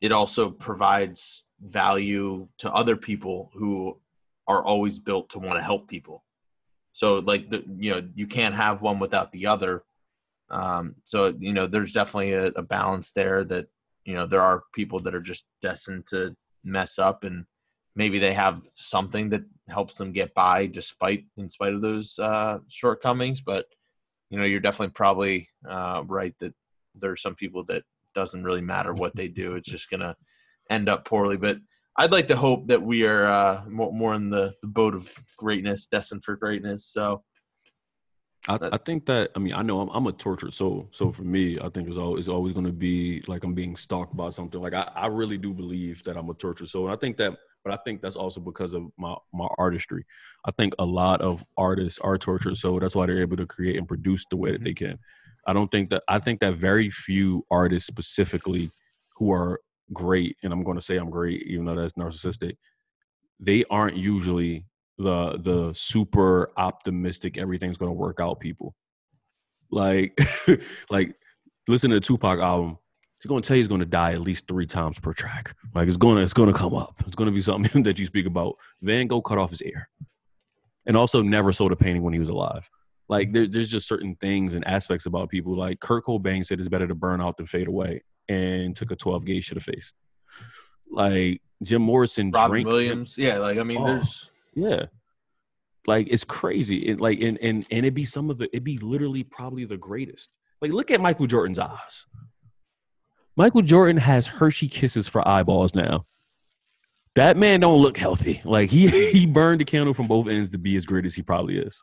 [0.00, 4.00] it also provides value to other people who
[4.48, 6.24] are always built to want to help people.
[6.92, 9.84] So like the you know you can't have one without the other.
[10.50, 13.68] Um, so you know there's definitely a, a balance there that
[14.04, 17.46] you know there are people that are just destined to mess up and
[17.96, 22.58] maybe they have something that helps them get by despite in spite of those uh,
[22.68, 23.40] shortcomings.
[23.40, 23.66] But
[24.30, 26.54] you know you're definitely probably uh, right that
[26.94, 27.84] there are some people that
[28.14, 29.54] doesn't really matter what they do.
[29.54, 30.16] It's just gonna
[30.68, 31.38] end up poorly.
[31.38, 31.58] But
[31.96, 35.08] I'd like to hope that we are uh, more, more in the, the boat of
[35.36, 36.86] greatness, destined for greatness.
[36.86, 37.22] So
[38.48, 41.22] I, I think that I mean I know I'm, I'm a tortured soul, so for
[41.22, 44.30] me I think it's always, it's always going to be like I'm being stalked by
[44.30, 44.60] something.
[44.60, 47.36] Like I, I really do believe that I'm a tortured soul, and I think that,
[47.62, 50.04] but I think that's also because of my my artistry.
[50.44, 52.80] I think a lot of artists are tortured soul.
[52.80, 54.98] That's why they're able to create and produce the way that they can.
[55.46, 58.72] I don't think that I think that very few artists specifically
[59.16, 59.60] who are
[59.92, 62.56] great, and I'm going to say I'm great, even though that's narcissistic.
[63.40, 64.66] They aren't usually
[64.98, 68.74] the the super optimistic everything's gonna work out people.
[69.70, 70.18] Like
[70.90, 71.14] like
[71.68, 72.78] listen to the Tupac album.
[73.20, 75.54] He's gonna tell you he's gonna die at least three times per track.
[75.74, 77.02] Like it's gonna it's gonna come up.
[77.06, 78.56] It's gonna be something that you speak about.
[78.80, 79.88] Van Gogh cut off his ear.
[80.84, 82.68] And also never sold a painting when he was alive.
[83.08, 85.56] Like there, there's just certain things and aspects about people.
[85.56, 88.96] Like Kurt Cobain said it's better to burn out than fade away and took a
[88.96, 89.92] 12 gauge to the face.
[90.90, 93.86] Like Jim Morrison Robin Williams, yeah, like I mean, Oh.
[93.86, 94.86] there's yeah.
[95.86, 96.78] Like it's crazy.
[96.78, 99.76] It like and and and it'd be some of the it'd be literally probably the
[99.76, 100.30] greatest.
[100.60, 102.06] Like look at Michael Jordan's eyes.
[103.36, 106.04] Michael Jordan has Hershey kisses for eyeballs now.
[107.14, 108.40] That man don't look healthy.
[108.44, 111.22] Like he he burned the candle from both ends to be as great as he
[111.22, 111.82] probably is.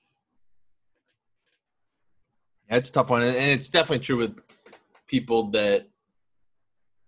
[2.70, 4.38] That's a tough one, and it's definitely true with
[5.08, 5.88] people that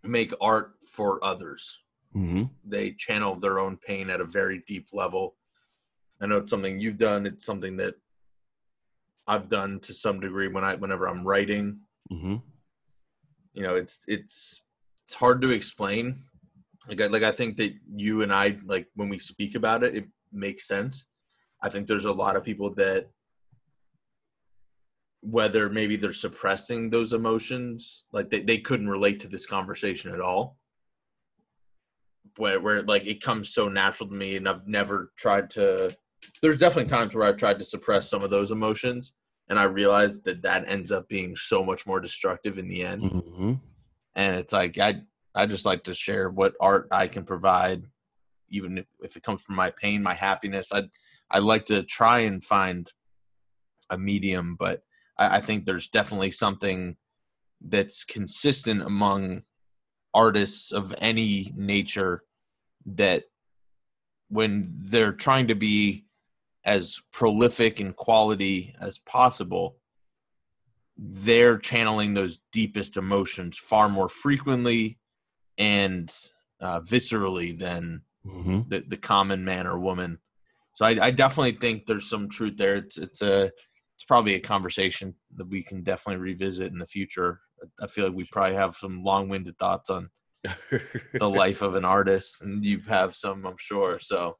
[0.03, 1.79] make art for others.
[2.13, 5.35] hmm They channel their own pain at a very deep level.
[6.21, 7.25] I know it's something you've done.
[7.25, 7.95] It's something that
[9.27, 11.79] I've done to some degree when I whenever I'm writing.
[12.09, 12.37] hmm
[13.53, 14.61] You know, it's it's
[15.05, 16.23] it's hard to explain.
[16.87, 19.95] Like I, like I think that you and I like when we speak about it,
[19.95, 21.05] it makes sense.
[21.61, 23.09] I think there's a lot of people that
[25.21, 30.21] whether maybe they're suppressing those emotions, like they, they couldn't relate to this conversation at
[30.21, 30.57] all.
[32.37, 35.95] Where where like it comes so natural to me and I've never tried to
[36.41, 39.11] there's definitely times where I've tried to suppress some of those emotions
[39.49, 43.01] and I realized that that ends up being so much more destructive in the end
[43.01, 43.53] hmm
[44.15, 45.01] and it's like I
[45.33, 47.85] I just like to share what art I can provide,
[48.49, 50.71] even if, if it comes from my pain, my happiness.
[50.71, 50.83] I
[51.29, 52.91] I like to try and find
[53.89, 54.81] a medium, but
[55.21, 56.97] I, I think there's definitely something
[57.61, 59.43] that's consistent among
[60.13, 62.23] artists of any nature
[62.85, 63.23] that
[64.29, 66.05] when they're trying to be
[66.65, 69.77] as prolific in quality as possible
[70.97, 74.99] they're channeling those deepest emotions far more frequently
[75.57, 76.13] and
[76.59, 80.19] uh, viscerally than hmm the, the common man or woman.
[80.75, 82.75] So I, I definitely think there's some truth there.
[82.75, 83.51] It's it's a
[84.01, 87.39] it's probably a conversation that we can definitely revisit in the future.
[87.79, 90.09] I feel like we probably have some long-winded thoughts on
[91.19, 93.99] the life of an artist, and you have some, I'm sure.
[93.99, 94.37] So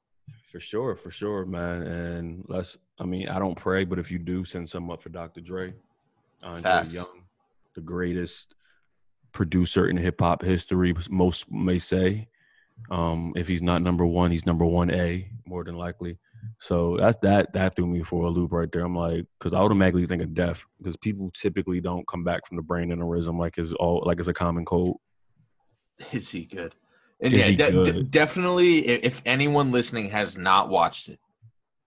[0.52, 1.84] For sure, for sure, man.
[1.84, 5.10] And let's I mean, I don't pray, but if you do send some up for
[5.10, 5.42] Dr.
[5.42, 5.76] Dre,
[6.42, 6.94] Andre Facts.
[6.96, 7.26] Young,
[7.76, 8.56] the greatest
[9.34, 12.30] producer in hip hop history, most may say.
[12.90, 16.18] Um, if he's not number one, he's number one A, more than likely.
[16.60, 18.84] So that's that that threw me for a loop right there.
[18.86, 22.58] I'm like, because I automatically think of death, because people typically don't come back from
[22.58, 24.98] the brain aneurysm like it's all like it's a common cold.
[26.12, 26.76] is he good?
[27.22, 28.12] And Is yeah, he de- de- good?
[28.12, 28.88] definitely.
[28.88, 31.20] If anyone listening has not watched it,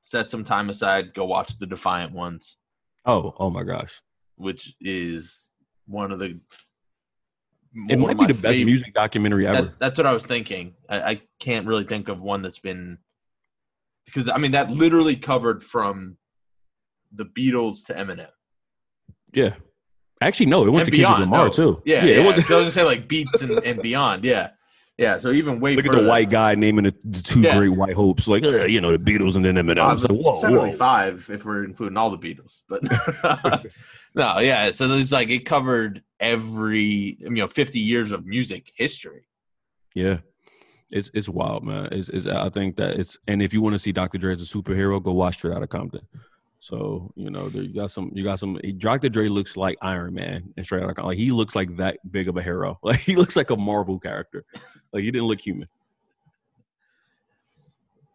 [0.01, 1.15] set some time aside.
[1.15, 2.57] Go watch the Defiant Ones.
[3.05, 4.01] Oh, oh my gosh.
[4.37, 5.51] which is
[5.87, 6.39] one of the
[7.89, 9.63] It might be the best music documentary ever.
[9.63, 10.75] That, that's what I was thinking.
[10.89, 12.99] I, I can't really think of one that's been
[14.05, 16.17] because I mean that literally covered from
[17.13, 18.29] the Beatles to Eminem.
[19.33, 19.55] Yeah.
[20.21, 21.51] Actually, no, it went And to Kendrick beyond, Lamar no.
[21.51, 21.83] too.
[21.85, 22.25] Yeah, it yeah.
[22.25, 24.25] went I was gonna say like beats and, and beyond.
[24.25, 24.51] Yeah,
[24.97, 25.19] yeah.
[25.19, 27.59] So even way Look at the white guy naming the, the two Yeah.
[27.59, 29.79] great white hopes, like uh, you know the Beatles and then Eminem.
[29.79, 30.41] Uh, I was like, whoa, whoa.
[30.41, 32.83] Seventy-five if we're including all the Beatles, but
[34.15, 34.71] no, yeah.
[34.71, 39.27] So it's like it covered every you know fifty years of music history.
[39.95, 40.19] Yeah,
[40.95, 41.89] it's it's wild, man.
[41.91, 44.17] It's, it's I think that it's and if you want to see Dr.
[44.17, 46.07] Dre as a superhero, go watch Straight Outta Compton.
[46.61, 48.59] So you know there, you got some you got some.
[48.79, 49.09] Dr.
[49.09, 51.09] Dre looks like Iron Man and Straight Outta Compton.
[51.09, 52.79] Like he looks like that big of a hero.
[52.85, 54.45] Like he looks like a Marvel character.
[54.93, 55.69] Like he didn't look human.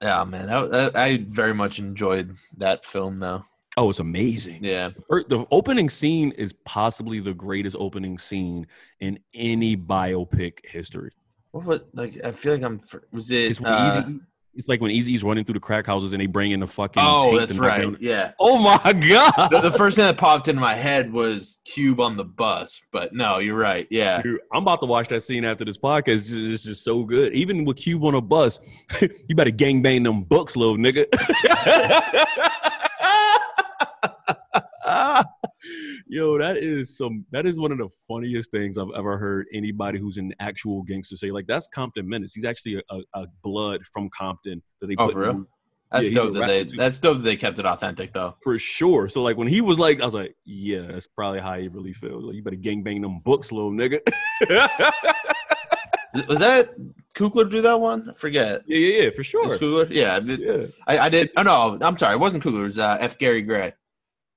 [0.01, 3.43] Yeah, man, that, I very much enjoyed that film, though.
[3.75, 4.63] Oh, it's amazing.
[4.63, 8.65] Yeah, Er, The opening scene is possibly the greatest opening scene
[9.01, 11.11] in any biopic history.
[11.51, 12.13] What was like?
[12.23, 12.79] I feel like I'm.
[13.11, 13.51] Was it?
[13.51, 14.19] It's uh, Eazy.
[14.55, 17.01] It's like when Eazy's running through the crack houses and they bring in the fucking.
[17.05, 17.83] oh, that's right.
[17.83, 18.31] down- Yeah.
[18.39, 19.49] Oh my god!
[19.51, 23.13] The, the first thing that popped into my head was Cube on the bus, but
[23.13, 23.87] no, you're right.
[23.89, 26.07] Yeah, Dude, I'm about to watch that scene after this podcast.
[26.15, 27.33] It's just, it's just so good.
[27.33, 28.59] Even with Cube on a bus,
[29.01, 31.05] you better gangbang them books, little nigga.
[36.07, 37.25] Yo, that is some.
[37.31, 41.15] That is one of the funniest things I've ever heard anybody who's an actual gangster
[41.15, 41.31] say.
[41.31, 42.33] Like that's Compton Menace.
[42.33, 45.45] He's actually a, a, a blood from Compton that they Oh, put for in- real?
[45.91, 46.63] that's Yeah, dope that they.
[46.65, 46.77] too.
[46.77, 48.35] That's dope that they kept it authentic, though.
[48.43, 49.09] for sure.
[49.09, 51.93] So like when he was like, I was like, yeah, that's probably how he really
[51.93, 52.23] feels.
[52.23, 53.99] Like you better gangbang them books, little nigga.
[56.27, 56.71] Was that
[57.15, 58.09] Coogler do that one?
[58.09, 58.63] I forget.
[58.65, 59.45] Yeah, yeah, yeah, for sure.
[59.59, 59.87] Coogler?
[59.91, 60.65] Yeah, I did- Yeah.
[60.87, 61.29] I, I did.
[61.37, 62.15] Oh no, I'm sorry.
[62.15, 62.61] It wasn't Coogler.
[62.61, 63.19] It was uh, F.
[63.19, 63.73] Gary Gray.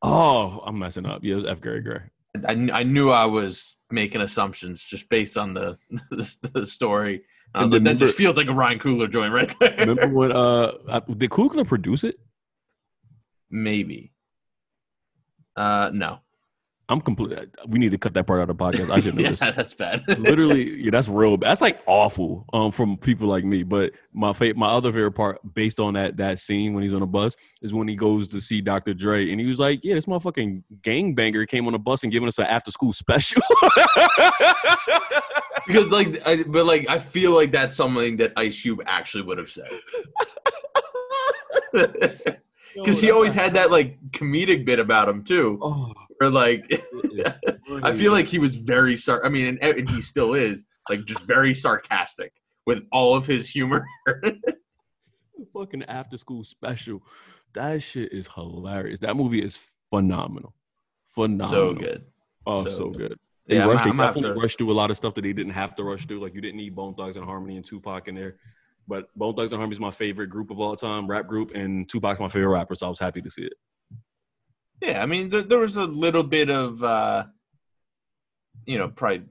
[0.03, 1.23] Oh, I'm messing up.
[1.23, 1.61] Yeah, it was F.
[1.61, 2.01] Gary Gray.
[2.49, 5.77] I, I knew I was making assumptions just based on the
[6.11, 7.23] the, the story.
[7.55, 9.77] I was And like, that just feels like a Ryan Coogler joint right there.
[9.79, 12.19] Remember when uh did Coogler produce it?
[13.51, 14.13] Maybe.
[15.55, 16.21] Uh, no.
[16.93, 17.39] I'm complete.
[17.67, 18.91] We need to cut that part out of the podcast.
[18.91, 19.41] I should know yeah, this.
[19.41, 20.07] that's bad.
[20.19, 21.39] Literally, yeah, that's real.
[21.39, 21.51] bad.
[21.51, 23.63] That's like awful um, from people like me.
[23.63, 27.01] But my fa- my other favorite part, based on that that scene when he's on
[27.01, 28.93] a bus, is when he goes to see Dr.
[28.93, 32.29] Dre, and he was like, "Yeah, this motherfucking gangbanger came on a bus and giving
[32.29, 33.41] us an after school special."
[35.67, 39.39] because like, I, but like, I feel like that's something that Ice Cube actually would
[39.39, 39.69] have said.
[42.75, 46.65] Because he always had that like comedic bit about him too, Oh, or like.
[47.83, 49.25] I feel like he was very sar.
[49.25, 52.33] I mean, and, and he still is like just very sarcastic
[52.67, 53.85] with all of his humor.
[55.53, 57.03] fucking after school special.
[57.55, 59.01] That shit is hilarious.
[59.01, 59.59] That movie is
[59.91, 60.55] phenomenal.
[61.09, 61.51] Phenomenal.
[61.51, 62.05] so good.
[62.47, 63.09] Oh, So so, good.
[63.11, 63.19] good.
[63.47, 63.85] They Yeah, I'm- rushed.
[63.85, 65.85] They I'm definitely to- rushed through a lot of stuff that they didn't have to
[65.85, 66.21] rush through.
[66.21, 68.37] Like you didn't need Bone Thugs and Harmony and Tupac in there.
[68.89, 71.89] But Bone Thugs and Harmony is my favorite group of all time, rap group, and
[71.89, 72.75] Tupac's my favorite rapper.
[72.75, 73.53] So I was happy to see it.
[74.83, 77.25] Yeah, I mean, there, there was a little bit of, uh,
[78.67, 79.23] you know, probably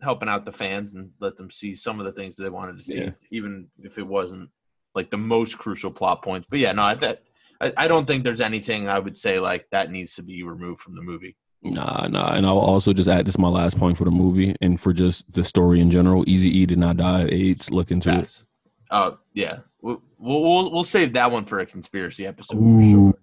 [0.00, 2.76] helping out the fans and let them see some of the things that they wanted
[2.78, 3.10] to see, Yeah.
[3.32, 4.50] even if it wasn't
[4.94, 6.46] like the most crucial plot points.
[6.48, 7.22] But yeah, no, I, that,
[7.60, 10.80] I, I don't think there's anything I would say like that needs to be removed
[10.80, 11.36] from the movie.
[11.62, 12.32] Nah, nah.
[12.32, 14.92] And I'll also just add this is my last point for the movie and for
[14.92, 16.24] just the story in general.
[16.26, 17.70] Easy E did not die at AIDS.
[17.70, 18.44] Look into it.
[18.90, 22.90] Oh yeah, we'll, we'll we'll save that one for a conspiracy episode for Ooh.
[23.12, 23.14] sure.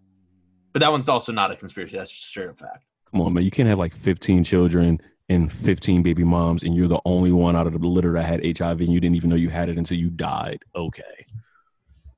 [0.77, 1.97] But that one's also not a conspiracy.
[1.97, 2.85] That's just straight up fact.
[3.09, 3.43] Come on, man.
[3.43, 7.55] You can't have like 15 children and 15 baby moms, and you're the only one
[7.55, 9.79] out of the litter that had HIV, and you didn't even know you had it
[9.79, 10.63] until you died.
[10.75, 11.25] Okay,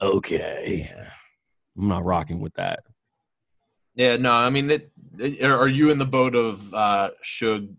[0.01, 0.93] okay,
[1.77, 2.81] I'm not rocking with that.
[3.95, 4.91] Yeah, no, I mean, that,
[5.41, 7.73] are you in the boat of uh, Suge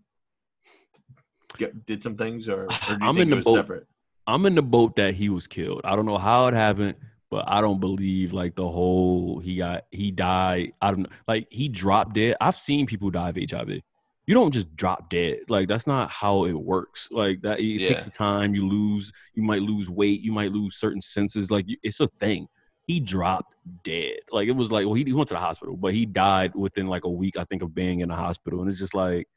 [1.59, 3.85] get, did some things, or, or I'm in the boat- separate?
[4.25, 5.81] I'm in the boat that he was killed.
[5.83, 6.95] I don't know how it happened,
[7.31, 10.73] but I don't believe like the whole he got he died.
[10.81, 11.09] I don't know.
[11.27, 12.35] Like he dropped dead.
[12.41, 13.81] I've seen people die of HIV.
[14.27, 15.39] You don't just drop dead.
[15.47, 17.07] Like that's not how it works.
[17.09, 18.53] Like that it takes the time.
[18.53, 19.13] You lose.
[19.33, 20.21] You might lose weight.
[20.21, 21.49] You might lose certain senses.
[21.49, 22.47] Like it's a thing.
[22.85, 24.19] He dropped dead.
[24.31, 26.87] Like it was like well he, he went to the hospital, but he died within
[26.87, 28.59] like a week I think of being in the hospital.
[28.59, 29.29] And it's just like,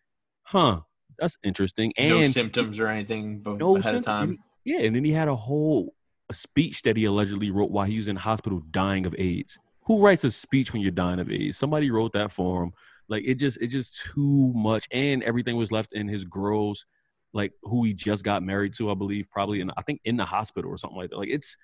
[0.42, 0.80] huh,
[1.16, 1.92] that's interesting.
[1.97, 4.40] no And symptoms or anything no ahead of time.
[4.64, 5.95] Yeah, and then he had a whole
[6.31, 9.59] a speech that he allegedly wrote while he was in hospital dying of AIDS.
[9.83, 11.59] Who writes a speech when you're dying of AIDS?
[11.59, 12.72] Somebody wrote that for him.
[13.09, 16.87] Like it just it's just too much, and everything was left in his girls,
[17.35, 20.25] like who he just got married to, I believe, probably in I think in the
[20.25, 21.18] hospital or something like that.
[21.18, 21.57] Like it's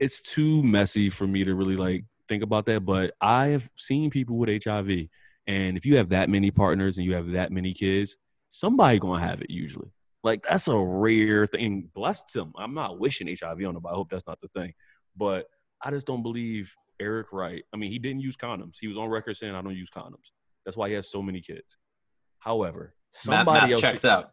[0.00, 2.84] it's too messy for me to really like think about that.
[2.84, 5.08] But I have seen people with HIV,
[5.46, 8.16] and if you have that many partners and you have that many kids,
[8.48, 9.92] somebody gonna have it usually.
[10.24, 11.90] Like that's a rare thing.
[11.94, 12.52] Blessed him.
[12.56, 13.86] I'm not wishing HIV on him.
[13.86, 14.72] I hope that's not the thing.
[15.16, 15.46] But
[15.82, 17.62] I just don't believe Eric Wright.
[17.72, 18.76] I mean, he didn't use condoms.
[18.80, 20.32] He was on record saying I don't use condoms.
[20.64, 21.76] That's why he has so many kids.
[22.38, 24.30] However, somebody else checks out.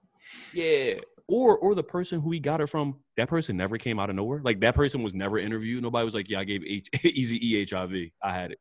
[0.53, 0.93] yeah.
[1.27, 4.15] Or or the person who he got it from, that person never came out of
[4.15, 4.41] nowhere.
[4.43, 5.83] Like that person was never interviewed.
[5.83, 7.91] Nobody was like, Yeah, I gave H- Easy E HIV.
[8.23, 8.59] I had it.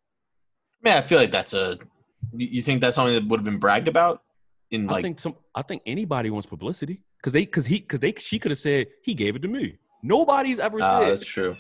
[0.83, 1.78] Man, I feel like that's a.
[2.33, 4.22] You you think that's something that would have been bragged about?
[4.70, 7.03] In like I think some I think anybody wants publicity.
[7.22, 9.76] Cause they cause he cause they she could have said he gave it to me.
[10.02, 11.56] Nobody's ever Ah, said that's true.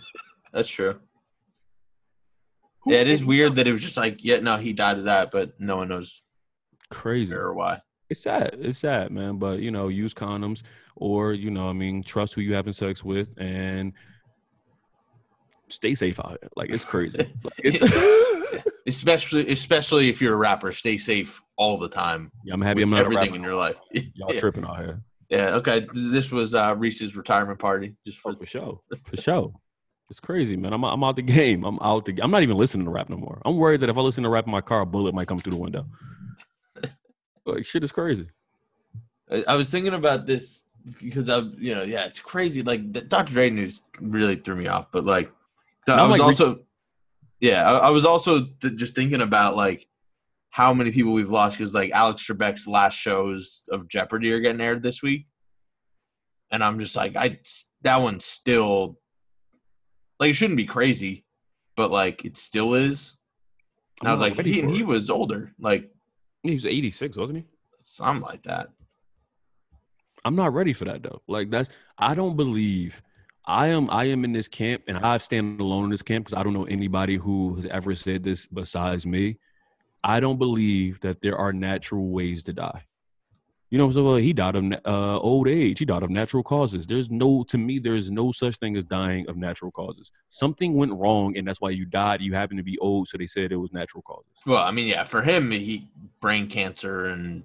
[0.52, 0.98] That's true.
[2.82, 5.04] Who- Yeah, it is weird that it was just like, yeah, no, he died of
[5.04, 6.22] that, but no one knows
[6.88, 7.34] crazy.
[7.34, 7.82] or why.
[8.08, 8.56] It's sad.
[8.60, 9.38] It's sad, man.
[9.38, 10.62] But you know, use condoms
[10.96, 13.92] or you know, I mean, trust who you're having sex with and
[15.68, 16.50] stay safe out here.
[16.56, 17.18] Like it's crazy.
[17.44, 22.32] Like, it's especially especially if you're a rapper, stay safe all the time.
[22.44, 23.76] yeah, I'm happy I'm not everything in your life.
[24.14, 24.40] Y'all yeah.
[24.40, 25.02] tripping out here.
[25.30, 25.86] Yeah, okay.
[25.94, 27.94] This was uh, Reese's retirement party.
[28.06, 28.80] Just for Oh, for sure.
[29.04, 29.52] For sure.
[30.10, 30.72] It's crazy, man.
[30.72, 31.64] I'm I'm out the game.
[31.64, 32.18] I'm out the.
[32.22, 33.40] I'm not even listening to rap no more.
[33.44, 35.40] I'm worried that if I listen to rap in my car, a bullet might come
[35.40, 35.86] through the window.
[37.46, 38.28] Like shit is crazy.
[39.30, 40.64] I- I was thinking about this
[41.02, 42.62] because I, you know, yeah, it's crazy.
[42.62, 43.32] Like the Dr.
[43.32, 45.32] Dre news really threw me off, but like,
[45.88, 46.60] I was like, also,
[47.40, 49.86] yeah, I, I was also th- just thinking about like
[50.50, 54.60] how many people we've lost because like Alex Trebek's last shows of Jeopardy are getting
[54.60, 55.26] aired this week,
[56.50, 57.38] and I'm just like, I
[57.82, 58.98] that one's still
[60.18, 61.24] like it shouldn't be crazy,
[61.76, 63.16] but like it still is.
[64.00, 65.90] And I I'm was like, he, and he was older, like
[66.42, 67.44] He was 86, wasn't he?
[67.82, 68.68] something like that.
[70.24, 71.22] I'm not ready for that though.
[71.28, 73.02] Like that's I don't believe
[73.46, 76.38] I am I am in this camp and I stand alone in this camp because
[76.38, 79.38] I don't know anybody who has ever said this besides me.
[80.02, 82.84] I don't believe that there are natural ways to die.
[83.70, 85.78] You know, so uh, he died of uh, old age.
[85.78, 86.88] He died of natural causes.
[86.88, 90.10] There's no, to me, there is no such thing as dying of natural causes.
[90.26, 92.20] Something went wrong, and that's why you died.
[92.20, 94.32] You happen to be old, so they said it was natural causes.
[94.44, 95.88] Well, I mean, yeah, for him, he
[96.20, 97.44] brain cancer and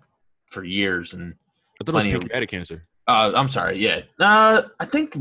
[0.50, 1.36] for years, and
[1.80, 2.88] I thought it was Plenty of- pancreatic cancer.
[3.08, 5.16] uh, I'm sorry, yeah, uh, I think,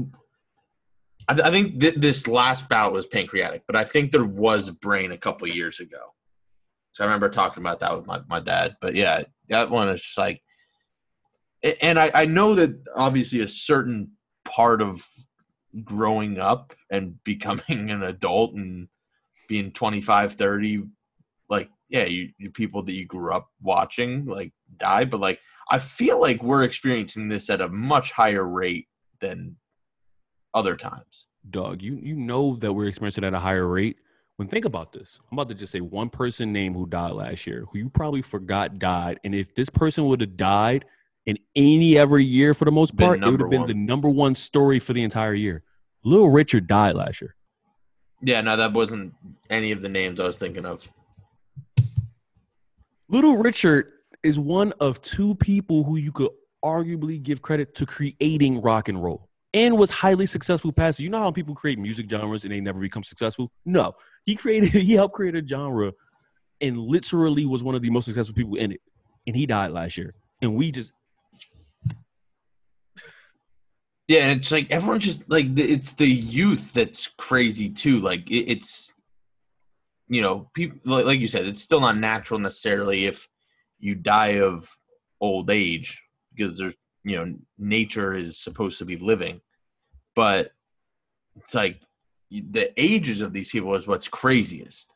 [1.28, 5.12] I, I think th- this last bout was pancreatic, but I think there was brain
[5.12, 6.13] a couple years ago.
[6.94, 10.00] So I remember talking about that with my, my dad, but yeah, that one is
[10.00, 10.40] just like,
[11.82, 14.12] and I, I know that obviously a certain
[14.44, 15.04] part of
[15.82, 18.88] growing up and becoming an adult and
[19.48, 20.84] being 25 30
[21.50, 25.38] like yeah you, you people that you grew up watching like die but like
[25.68, 28.88] i feel like we're experiencing this at a much higher rate
[29.20, 29.54] than
[30.54, 33.98] other times dog, you you know that we're experiencing at a higher rate.
[34.36, 37.46] When think about this, I'm about to just say one person name who died last
[37.46, 40.84] year, who you probably forgot died, and if this person would have died
[41.24, 44.34] in any every year for the most part, it would have been the number one
[44.34, 45.62] story for the entire year.
[46.02, 47.34] Little Richard died last year.
[48.22, 49.14] yeah no that wasn't
[49.50, 50.90] any of the names i was thinking of
[53.08, 56.30] Little Richard is one of two people who you could
[56.64, 60.98] arguably give credit to creating rock and roll and was highly successful past.
[61.00, 63.52] You know how people create music genres and they never become successful?
[63.66, 63.92] No.
[64.24, 65.92] He created he helped create a genre
[66.60, 68.80] and literally was one of the most successful people in it.
[69.26, 70.14] And he died last year.
[70.42, 70.92] And we just
[74.08, 78.92] yeah and it's like everyone's just like it's the youth that's crazy too like it's
[80.08, 83.26] you know people like you said it's still not natural necessarily if
[83.78, 84.68] you die of
[85.20, 86.02] old age
[86.34, 89.40] because there's you know nature is supposed to be living,
[90.16, 90.52] but
[91.36, 91.80] it's like
[92.40, 94.90] the ages of these people is what's craziest.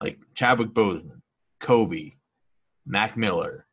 [0.00, 1.22] Like Chadwick Boseman,
[1.60, 2.12] Kobe,
[2.86, 3.66] Mac Miller.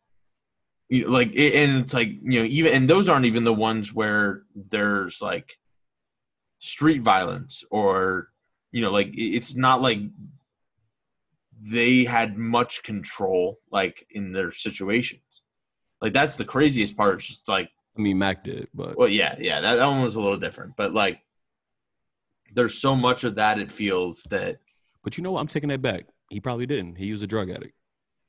[0.89, 4.43] Like it, and it's like you know even and those aren't even the ones where
[4.55, 5.57] there's like
[6.59, 8.29] street violence or
[8.71, 9.99] you know like it's not like
[11.61, 15.43] they had much control like in their situations
[16.01, 19.35] like that's the craziest part it's just like I mean, Mac did, but well yeah
[19.39, 21.21] yeah that, that one was a little different but like
[22.53, 24.57] there's so much of that it feels that
[25.03, 25.39] but you know what?
[25.41, 26.05] I'm taking that back.
[26.29, 26.95] He probably didn't.
[26.95, 27.73] He was a drug addict.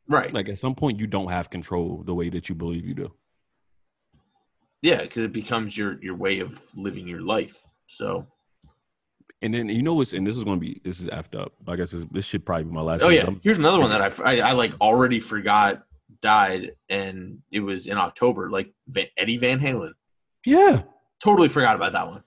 [0.08, 2.94] right Like at some point, you don't have control the way that you believe you
[2.94, 3.12] do.
[4.80, 8.26] yeah because it becomes your your way of living your life so
[9.42, 11.52] And then you know what's and this is going to be this is effed up.
[11.68, 13.02] I guess this, this should probably be my last.
[13.02, 15.82] oh yeah I'm- here's another one that I I like already forgot
[16.20, 19.92] died and it was in october like Van, eddie van halen
[20.46, 20.82] yeah,
[21.22, 22.22] totally forgot about that one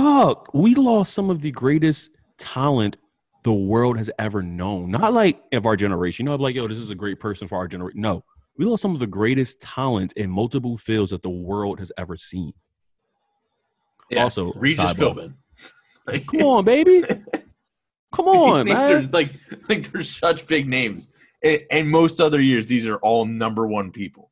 [0.00, 0.46] dog.
[0.52, 2.96] We lost some of the greatest talent
[3.44, 4.90] the world has ever known.
[4.90, 6.26] Not like of our generation.
[6.26, 8.00] You know, like yo, this is a great person for our generation.
[8.00, 8.24] No,
[8.58, 12.16] we lost some of the greatest talent in multiple fields that the world has ever
[12.16, 12.52] seen.
[14.10, 14.22] yeah.
[14.24, 15.34] Also, regis philbin
[16.06, 17.02] Like- Come on, baby.
[18.12, 19.10] Come on, These names are, man.
[19.12, 19.34] like
[19.68, 21.06] like they're such big names
[21.44, 24.30] and, and most other years these are all number one people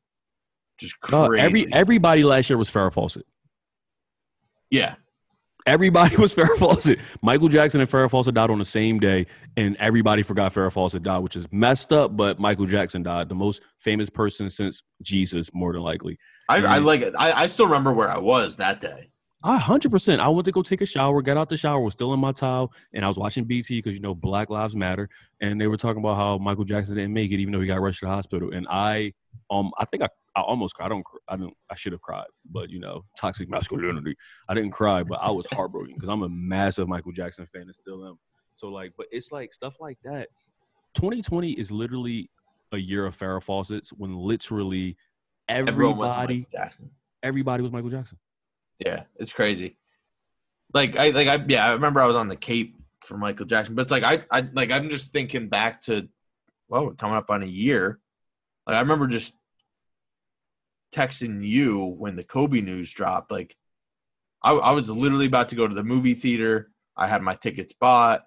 [0.79, 3.25] just crazy every everybody last year was Farrah Fawcett.
[4.71, 4.95] yeah
[5.65, 6.99] Everybody was Farrah Fawcett.
[7.21, 9.25] Michael Jackson and Farrah Fawcett died on the same day,
[9.57, 12.15] and everybody forgot Farrah Fawcett died, which is messed up.
[12.15, 16.17] But Michael Jackson died, the most famous person since Jesus, more than likely.
[16.49, 19.09] I, I like it I, I still remember where i was that day
[19.45, 20.21] I hundred percent.
[20.21, 22.31] I went to go take a shower, got out the shower, was still in my
[22.31, 25.07] towel, and I was watching BET because you know Black Lives Matter,
[25.39, 27.79] and they were talking about how Michael Jackson didn't make it, even though he got
[27.79, 28.51] rushed to the hospital.
[28.51, 29.13] And I,
[29.51, 30.87] um, I think I, I almost cried.
[30.87, 34.15] I don't, I don't, I should have cried, but you know, toxic masculinity.
[34.49, 37.75] I didn't cry, but I was heartbroken because I'm a massive Michael Jackson fan and
[37.75, 38.17] still am.
[38.55, 40.29] So like, but it's like stuff like that.
[40.95, 42.31] 2020 is literally
[42.71, 44.97] a year of Farrah Fawcett's when literally
[45.47, 46.89] was everybody, Michael jackson
[47.21, 48.17] everybody was Michael Jackson.
[48.79, 49.77] Yeah, it's crazy.
[50.73, 53.75] Like I like I yeah, I remember I was on the Cape for Michael Jackson,
[53.75, 56.07] but it's like I I like I'm just thinking back to
[56.67, 57.99] well, we're coming up on a year.
[58.67, 59.33] Like I remember just
[60.91, 63.31] texting you when the Kobe news dropped.
[63.31, 63.55] Like
[64.41, 66.71] I, I was literally about to go to the movie theater.
[66.97, 68.23] I had my tickets bought.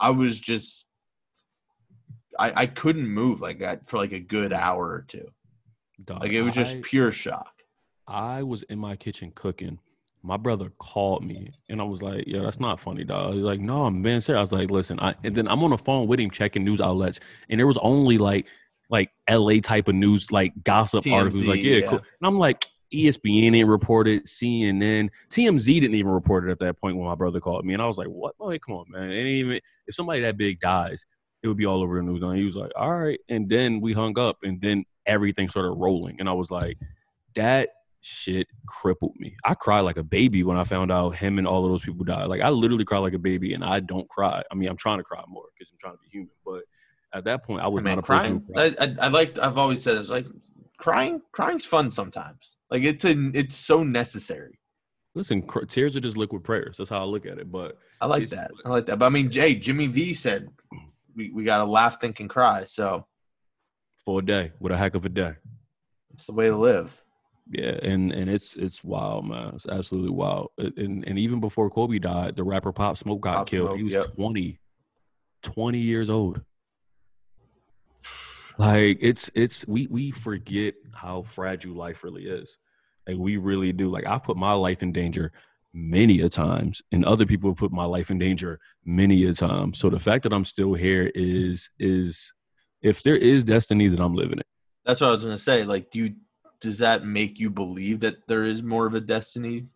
[0.00, 0.86] I was just
[2.38, 5.28] I I couldn't move like that for like a good hour or two.
[6.04, 7.52] Dog, Like it was just I- pure shock.
[8.06, 9.78] I was in my kitchen cooking.
[10.24, 13.60] My brother called me and I was like, "Yo, that's not funny, dog." He's like,
[13.60, 16.06] "No, I'm being serious." I was like, "Listen," I, and then I'm on the phone
[16.06, 18.46] with him checking news outlets, and there was only like
[18.88, 21.44] like LA type of news, like gossip articles.
[21.44, 21.86] Like, yeah, yeah.
[21.86, 21.98] cool.
[21.98, 26.78] And I'm like, ESPN didn't report it, CNN, TMZ didn't even report it at that
[26.78, 28.34] point when my brother called me, and I was like, "What?
[28.38, 29.10] Like, come on, man!
[29.10, 31.04] It ain't even if somebody that big dies,
[31.42, 33.80] it would be all over the news." And he was like, "All right," and then
[33.80, 36.78] we hung up, and then everything started rolling, and I was like,
[37.34, 37.70] "That."
[38.02, 39.36] Shit crippled me.
[39.44, 42.04] I cried like a baby when I found out him and all of those people
[42.04, 42.26] died.
[42.26, 44.42] Like I literally cried like a baby, and I don't cry.
[44.50, 46.30] I mean, I'm trying to cry more because I'm trying to be human.
[46.44, 46.64] But
[47.14, 48.44] at that point, I was I mean, not a person.
[48.52, 48.74] crying.
[48.78, 49.38] I, I, I like.
[49.38, 50.26] I've always said it's like
[50.78, 51.22] crying.
[51.32, 52.56] Crying's fun sometimes.
[52.70, 54.58] Like it's it's so necessary.
[55.14, 56.76] Listen, cr- tears are just liquid prayers.
[56.78, 57.50] That's how I look at it.
[57.52, 58.50] But I like that.
[58.64, 58.98] I like that.
[58.98, 60.48] But I mean, Jay, Jimmy V said
[61.14, 62.64] we, we got to laugh, think, and cry.
[62.64, 63.06] So
[64.04, 65.34] for a day, what a heck of a day.
[66.14, 67.02] it's the way to live.
[67.50, 69.52] Yeah, and and it's it's wild, man.
[69.56, 70.50] It's absolutely wild.
[70.58, 73.68] And and even before Kobe died, the rapper Pop Smoke got Pop killed.
[73.68, 74.14] Smoke, he was yep.
[74.14, 74.60] 20,
[75.42, 76.40] 20 years old.
[78.58, 82.58] Like it's it's we we forget how fragile life really is.
[83.06, 83.90] Like we really do.
[83.90, 85.32] Like I put my life in danger
[85.74, 89.74] many a times, and other people have put my life in danger many a time.
[89.74, 92.32] So the fact that I'm still here is is
[92.82, 94.46] if there is destiny, that I'm living it.
[94.84, 95.64] That's what I was gonna say.
[95.64, 96.14] Like, do you
[96.62, 99.66] does that make you believe that there is more of a destiny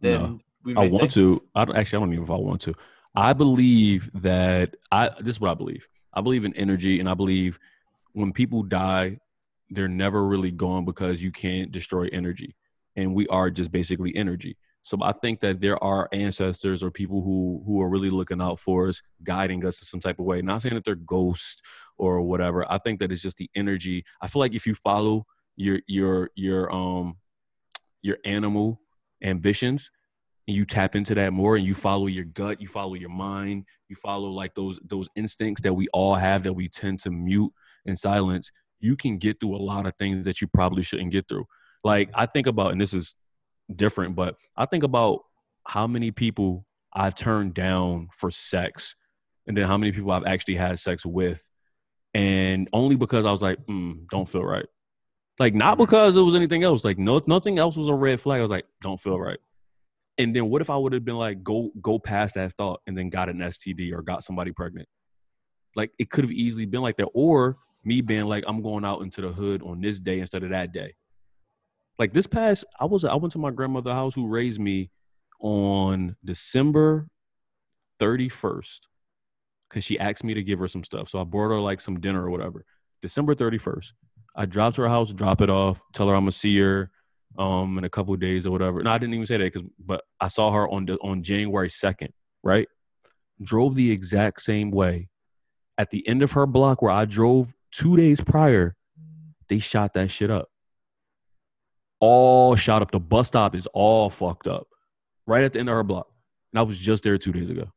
[0.00, 0.40] than No.
[0.64, 1.12] we I want think?
[1.12, 1.42] to.
[1.54, 1.98] I don't actually.
[1.98, 2.74] I don't even know if I want to.
[3.14, 5.10] I believe that I.
[5.20, 5.86] This is what I believe.
[6.14, 7.58] I believe in energy, and I believe
[8.12, 9.18] when people die,
[9.68, 12.56] they're never really gone because you can't destroy energy,
[12.96, 14.56] and we are just basically energy.
[14.82, 18.58] So I think that there are ancestors or people who who are really looking out
[18.58, 20.40] for us, guiding us in some type of way.
[20.40, 21.60] Not saying that they're ghosts
[21.98, 22.64] or whatever.
[22.72, 24.04] I think that it's just the energy.
[24.22, 25.26] I feel like if you follow
[25.60, 27.16] your your your um
[28.02, 28.80] your animal
[29.22, 29.90] ambitions
[30.48, 33.64] and you tap into that more and you follow your gut you follow your mind
[33.88, 37.52] you follow like those those instincts that we all have that we tend to mute
[37.86, 38.50] and silence
[38.80, 41.44] you can get through a lot of things that you probably shouldn't get through
[41.84, 43.14] Like I think about, and this is
[43.74, 45.20] different, but I think about
[45.66, 48.96] how many people I've turned down for sex,
[49.46, 51.46] and then how many people I've actually had sex with,
[52.14, 54.66] and only because I was like, mm, don't feel right.
[55.40, 56.84] Like not because it was anything else.
[56.84, 58.40] Like no, nothing else was a red flag.
[58.40, 59.38] I was like, don't feel right.
[60.18, 62.96] And then what if I would have been like, go go past that thought and
[62.96, 64.86] then got an STD or got somebody pregnant?
[65.74, 69.00] Like it could have easily been like that, or me being like, I'm going out
[69.00, 70.94] into the hood on this day instead of that day.
[71.98, 74.90] Like this past, I was I went to my grandmother's house who raised me
[75.40, 77.08] on December
[77.98, 78.80] 31st
[79.70, 81.08] because she asked me to give her some stuff.
[81.08, 82.66] So I brought her like some dinner or whatever.
[83.00, 83.94] December 31st.
[84.36, 86.90] I dropped her house, drop it off, tell her I'm gonna see her
[87.38, 88.82] um in a couple days or whatever.
[88.82, 91.68] No, I didn't even say that because but I saw her on the, on January
[91.68, 92.10] 2nd,
[92.42, 92.68] right?
[93.42, 95.08] Drove the exact same way.
[95.78, 98.76] At the end of her block where I drove two days prior,
[99.48, 100.48] they shot that shit up.
[102.00, 102.90] All shot up.
[102.90, 104.66] The bus stop is all fucked up.
[105.26, 106.08] Right at the end of her block.
[106.52, 107.70] And I was just there two days ago.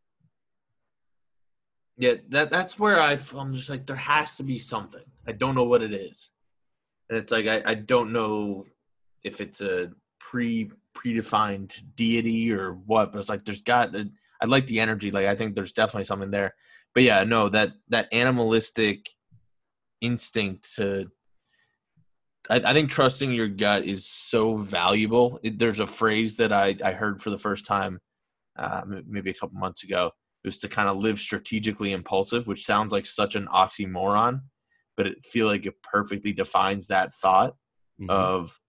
[1.97, 5.03] Yeah, that that's where I I'm just like there has to be something.
[5.27, 6.31] I don't know what it is,
[7.09, 8.65] and it's like I, I don't know
[9.23, 14.67] if it's a pre predefined deity or what, but it's like there's got I like
[14.67, 15.11] the energy.
[15.11, 16.53] Like I think there's definitely something there.
[16.93, 19.07] But yeah, no that that animalistic
[20.01, 21.09] instinct to.
[22.49, 25.39] I, I think trusting your gut is so valuable.
[25.43, 27.99] It, there's a phrase that I I heard for the first time,
[28.57, 30.07] uh, maybe a couple months ago
[30.43, 34.41] It was to kind of live strategically impulsive, which sounds like such an oxymoron,
[34.95, 37.55] but it feel like it perfectly defines that thought
[37.99, 38.09] mm-hmm.
[38.09, 38.59] of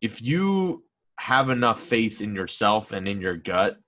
[0.00, 0.84] if you
[1.18, 3.78] have enough faith in yourself and in your gut,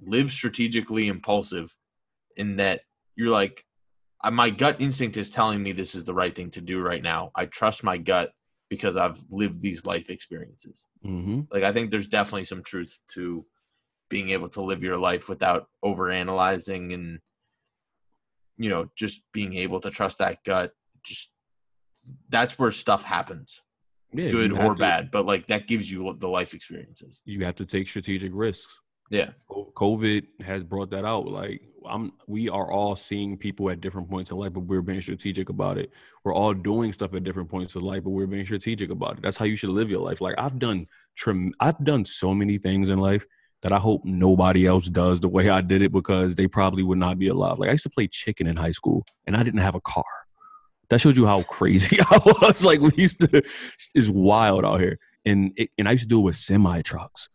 [0.00, 1.74] live strategically impulsive
[2.36, 2.80] in that
[3.16, 3.64] you're like
[4.32, 7.30] my gut instinct is telling me this is the right thing to do right now.
[7.36, 8.32] I trust my gut
[8.68, 10.88] because I've lived these life experiences.
[11.06, 11.42] Mm-hmm.
[11.52, 13.46] Like I think there's definitely some truth to
[14.10, 17.20] being able to live your life without over analyzing and
[18.58, 20.72] you know just being able to trust that gut
[21.04, 21.30] just
[22.28, 23.62] that's where stuff happens.
[24.12, 27.20] Yeah, good or to, bad but like that gives you the life experiences.
[27.24, 28.80] You have to take strategic risks.
[29.10, 29.30] Yeah.
[29.50, 31.26] Covid has brought that out.
[31.26, 35.00] Like i'm we are all seeing people at different points in life but we're being
[35.02, 35.90] strategic about it.
[36.24, 39.22] We're all doing stuff at different points in life but we're being strategic about it.
[39.22, 40.22] That's how you should live your life.
[40.22, 43.26] Like i've done trim i've done so many things in life
[43.62, 46.98] that I hope nobody else does the way I did it because they probably would
[46.98, 47.58] not be alive.
[47.58, 50.04] Like I used to play chicken in high school and I didn't have a car.
[50.90, 52.64] That shows you how crazy I was.
[52.64, 53.42] Like we used to
[53.94, 54.98] is wild out here.
[55.24, 57.28] And it, and I used to do it with semi trucks.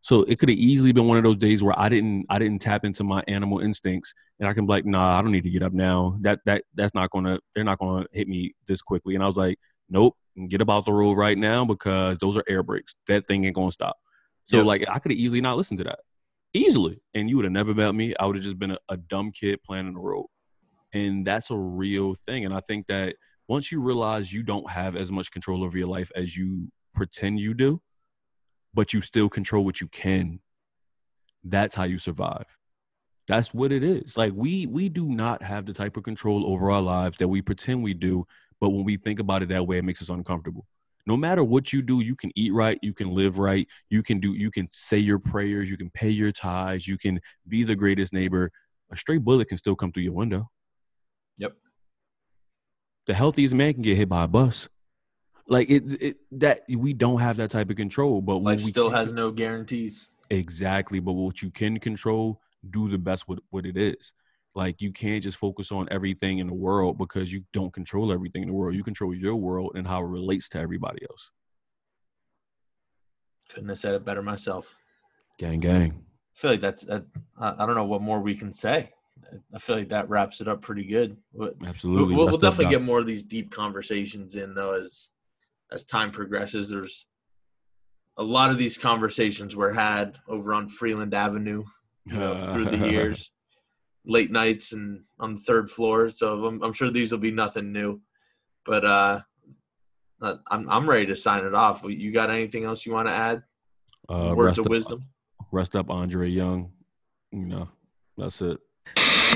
[0.00, 2.60] So it could have easily been one of those days where I didn't I didn't
[2.60, 5.50] tap into my animal instincts and I can be like, nah, I don't need to
[5.50, 6.16] get up now.
[6.20, 9.14] That that that's not gonna they're not gonna hit me this quickly.
[9.14, 9.58] And I was like,
[9.90, 10.16] nope,
[10.48, 12.94] get about the road right now because those are air brakes.
[13.08, 13.96] That thing ain't gonna stop.
[14.46, 15.98] So like I could have easily not listened to that.
[16.54, 17.02] Easily.
[17.14, 18.14] And you would have never met me.
[18.18, 20.26] I would have just been a, a dumb kid playing in the road.
[20.94, 22.44] And that's a real thing.
[22.44, 23.16] And I think that
[23.48, 27.40] once you realize you don't have as much control over your life as you pretend
[27.40, 27.82] you do,
[28.72, 30.40] but you still control what you can,
[31.42, 32.46] that's how you survive.
[33.26, 34.16] That's what it is.
[34.16, 37.42] Like we we do not have the type of control over our lives that we
[37.42, 38.24] pretend we do,
[38.60, 40.66] but when we think about it that way, it makes us uncomfortable
[41.06, 44.18] no matter what you do, you can eat right, you can live right, you can
[44.18, 47.76] do, you can say your prayers, you can pay your tithes, you can be the
[47.76, 48.50] greatest neighbor.
[48.90, 50.50] A stray bullet can still come through your window.
[51.38, 51.54] Yep.
[53.06, 54.68] The healthiest man can get hit by a bus.
[55.48, 58.90] Like it, it that we don't have that type of control, but life we still
[58.90, 60.08] has no guarantees.
[60.28, 64.12] Exactly, but what you can control, do the best with what it is.
[64.56, 68.40] Like you can't just focus on everything in the world because you don't control everything
[68.40, 68.74] in the world.
[68.74, 71.30] You control your world and how it relates to everybody else.
[73.50, 74.74] Couldn't have said it better myself.
[75.38, 76.02] Gang, gang.
[76.34, 76.84] I feel like that's.
[76.86, 77.04] That,
[77.38, 78.92] I don't know what more we can say.
[79.54, 81.18] I feel like that wraps it up pretty good.
[81.66, 85.10] Absolutely, we'll, we'll definitely get more of these deep conversations in though as
[85.70, 86.70] as time progresses.
[86.70, 87.06] There's
[88.16, 91.62] a lot of these conversations were had over on Freeland Avenue
[92.06, 93.30] you know, through the years
[94.06, 96.08] late nights and on the third floor.
[96.10, 98.00] So I'm, I'm sure these will be nothing new.
[98.64, 99.20] But uh,
[100.22, 101.82] I'm I'm ready to sign it off.
[101.84, 103.42] You got anything else you want to add?
[104.08, 105.04] Uh, Words of wisdom.
[105.40, 106.72] Up, rest up, Andre Young.
[107.32, 107.68] You know,
[108.16, 108.58] that's it.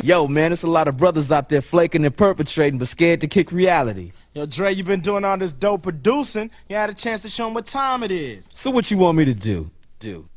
[0.03, 3.29] Yo, man, it's a lot of brothers out there flaking and perpetrating, but scared to
[3.29, 4.13] kick reality.
[4.33, 6.51] Yo, Dre, you've been doing all this dope producing.
[6.71, 8.49] You had a chance to show them what time it is.
[8.51, 9.71] So what you want me to do?
[9.99, 10.30] Do.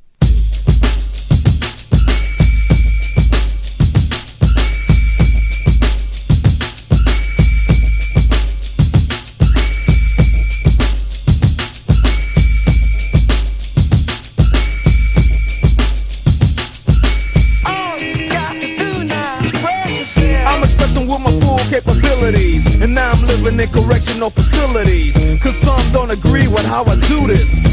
[23.47, 25.15] In correctional facilities.
[25.41, 27.72] Cause some don't agree with how I do this.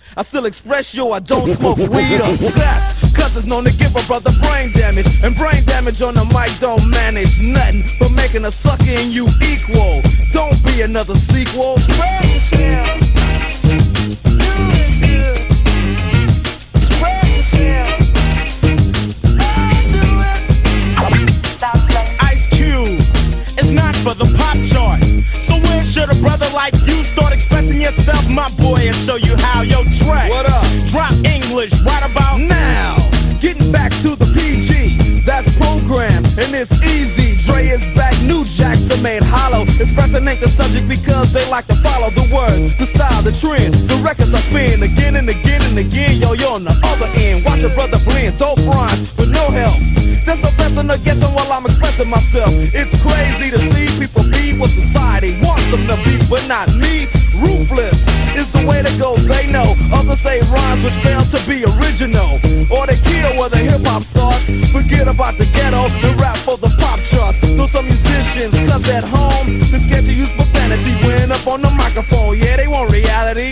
[0.17, 3.13] I still express yo, I don't smoke weed or sex.
[3.15, 5.07] Cause it's known to give a brother brain damage.
[5.23, 9.27] And brain damage on the mic don't manage nothing but making a sucker in you
[9.41, 10.01] equal.
[10.33, 11.77] Don't be another sequel.
[11.77, 12.99] Spread yourself.
[13.63, 15.37] Do it good.
[16.81, 18.11] Spread yourself.
[22.21, 22.99] Ice Cube.
[23.57, 25.03] It's not for the pop chart.
[25.35, 26.80] So when should a brother like
[27.81, 30.29] yourself, my boy, and show you how your track?
[30.29, 30.63] What up?
[30.85, 32.95] Drop English right about Now,
[33.41, 37.33] getting back to the PG, that's program, and it's easy.
[37.41, 39.65] Dre is back, new jacks are made hollow.
[39.81, 43.73] Expressing ain't the subject because they like to follow the words, the style, the trend.
[43.89, 46.21] The records I spin again and again and again.
[46.21, 47.43] Yo, you're on the other end.
[47.43, 49.81] Watch a brother blend, dope rhymes with no help.
[50.29, 52.53] There's no guessing or guessing while I'm expressing myself.
[52.77, 57.09] It's crazy to see people be what society wants them to be, but not me.
[57.41, 58.05] Ruthless
[58.37, 59.75] is the way to go, they know.
[59.91, 62.37] Others say rhymes which fail to be original.
[62.69, 64.45] Or they kill where the hip hop starts.
[64.71, 67.39] Forget about the ghetto and rap for the pop charts.
[67.41, 71.71] Those some musicians, cause at home, they're scared to use profanity when up on the
[71.71, 72.37] microphone.
[72.37, 73.51] Yeah, they want reality,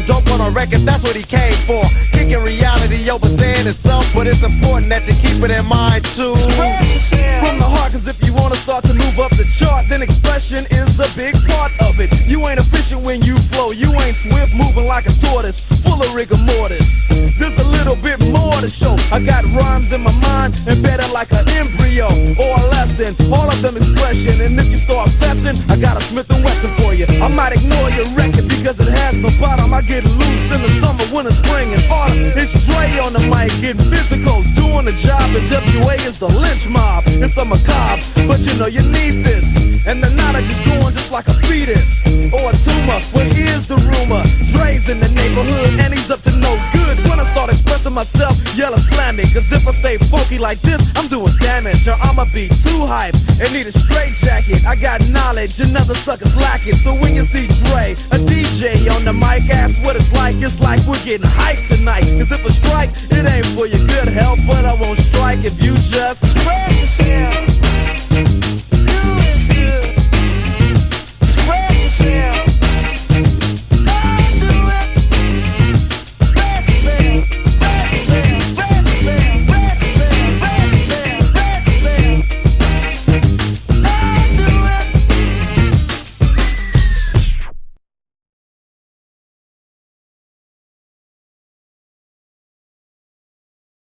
[0.00, 0.80] something dope on a record.
[0.80, 1.82] That's what he came for.
[2.12, 6.34] Kicking reality over stand itself, but it's important that you keep it in mind too.
[7.40, 10.64] From the heart, cause if you wanna start to move up the chart, then expression
[10.70, 12.10] is a big part of it.
[12.28, 16.14] You ain't efficient when you flow, you ain't swift, moving like a tortoise, full of
[16.14, 17.08] rigor mortis.
[17.38, 18.96] There's a little bit more to show.
[19.12, 22.06] I got rhymes in my mind, embedded like an embryo
[22.36, 23.16] or a lesson.
[23.32, 26.70] All of them expression, and if you start fessing, I got a Smith and Wesson
[26.80, 27.06] for you.
[27.20, 29.72] I might ignore your record because it has no bottom.
[29.72, 32.30] I get loose in the summer, winter, spring, and autumn.
[32.38, 36.70] It's Dre on the mic, getting physical, doing the job, and WA is the lynch
[36.70, 37.02] mob.
[37.18, 37.98] It's a macabre,
[38.30, 39.50] but you know you need this.
[39.90, 42.98] And the night knowledge is going just like a fetus or a tumor.
[43.10, 44.22] Well, here's the rumor
[44.54, 46.96] Dre's in the neighborhood, and he's up to no good.
[47.10, 49.24] When I start expressing myself, yell or slam me.
[49.34, 51.86] Cause if I stay funky like this, I'm doing damage.
[51.88, 54.64] Or I'ma be too hype and need a straight jacket.
[54.64, 56.76] I got knowledge, and other suckers lack it.
[56.76, 60.36] So when you see Dre, a DJ on the mic, ask what it's like.
[60.36, 62.04] It's like we're getting hyped tonight.
[62.18, 65.62] Cause if I strike, it ain't for your good health, but I won't strike if
[65.62, 67.69] you just spread yourself.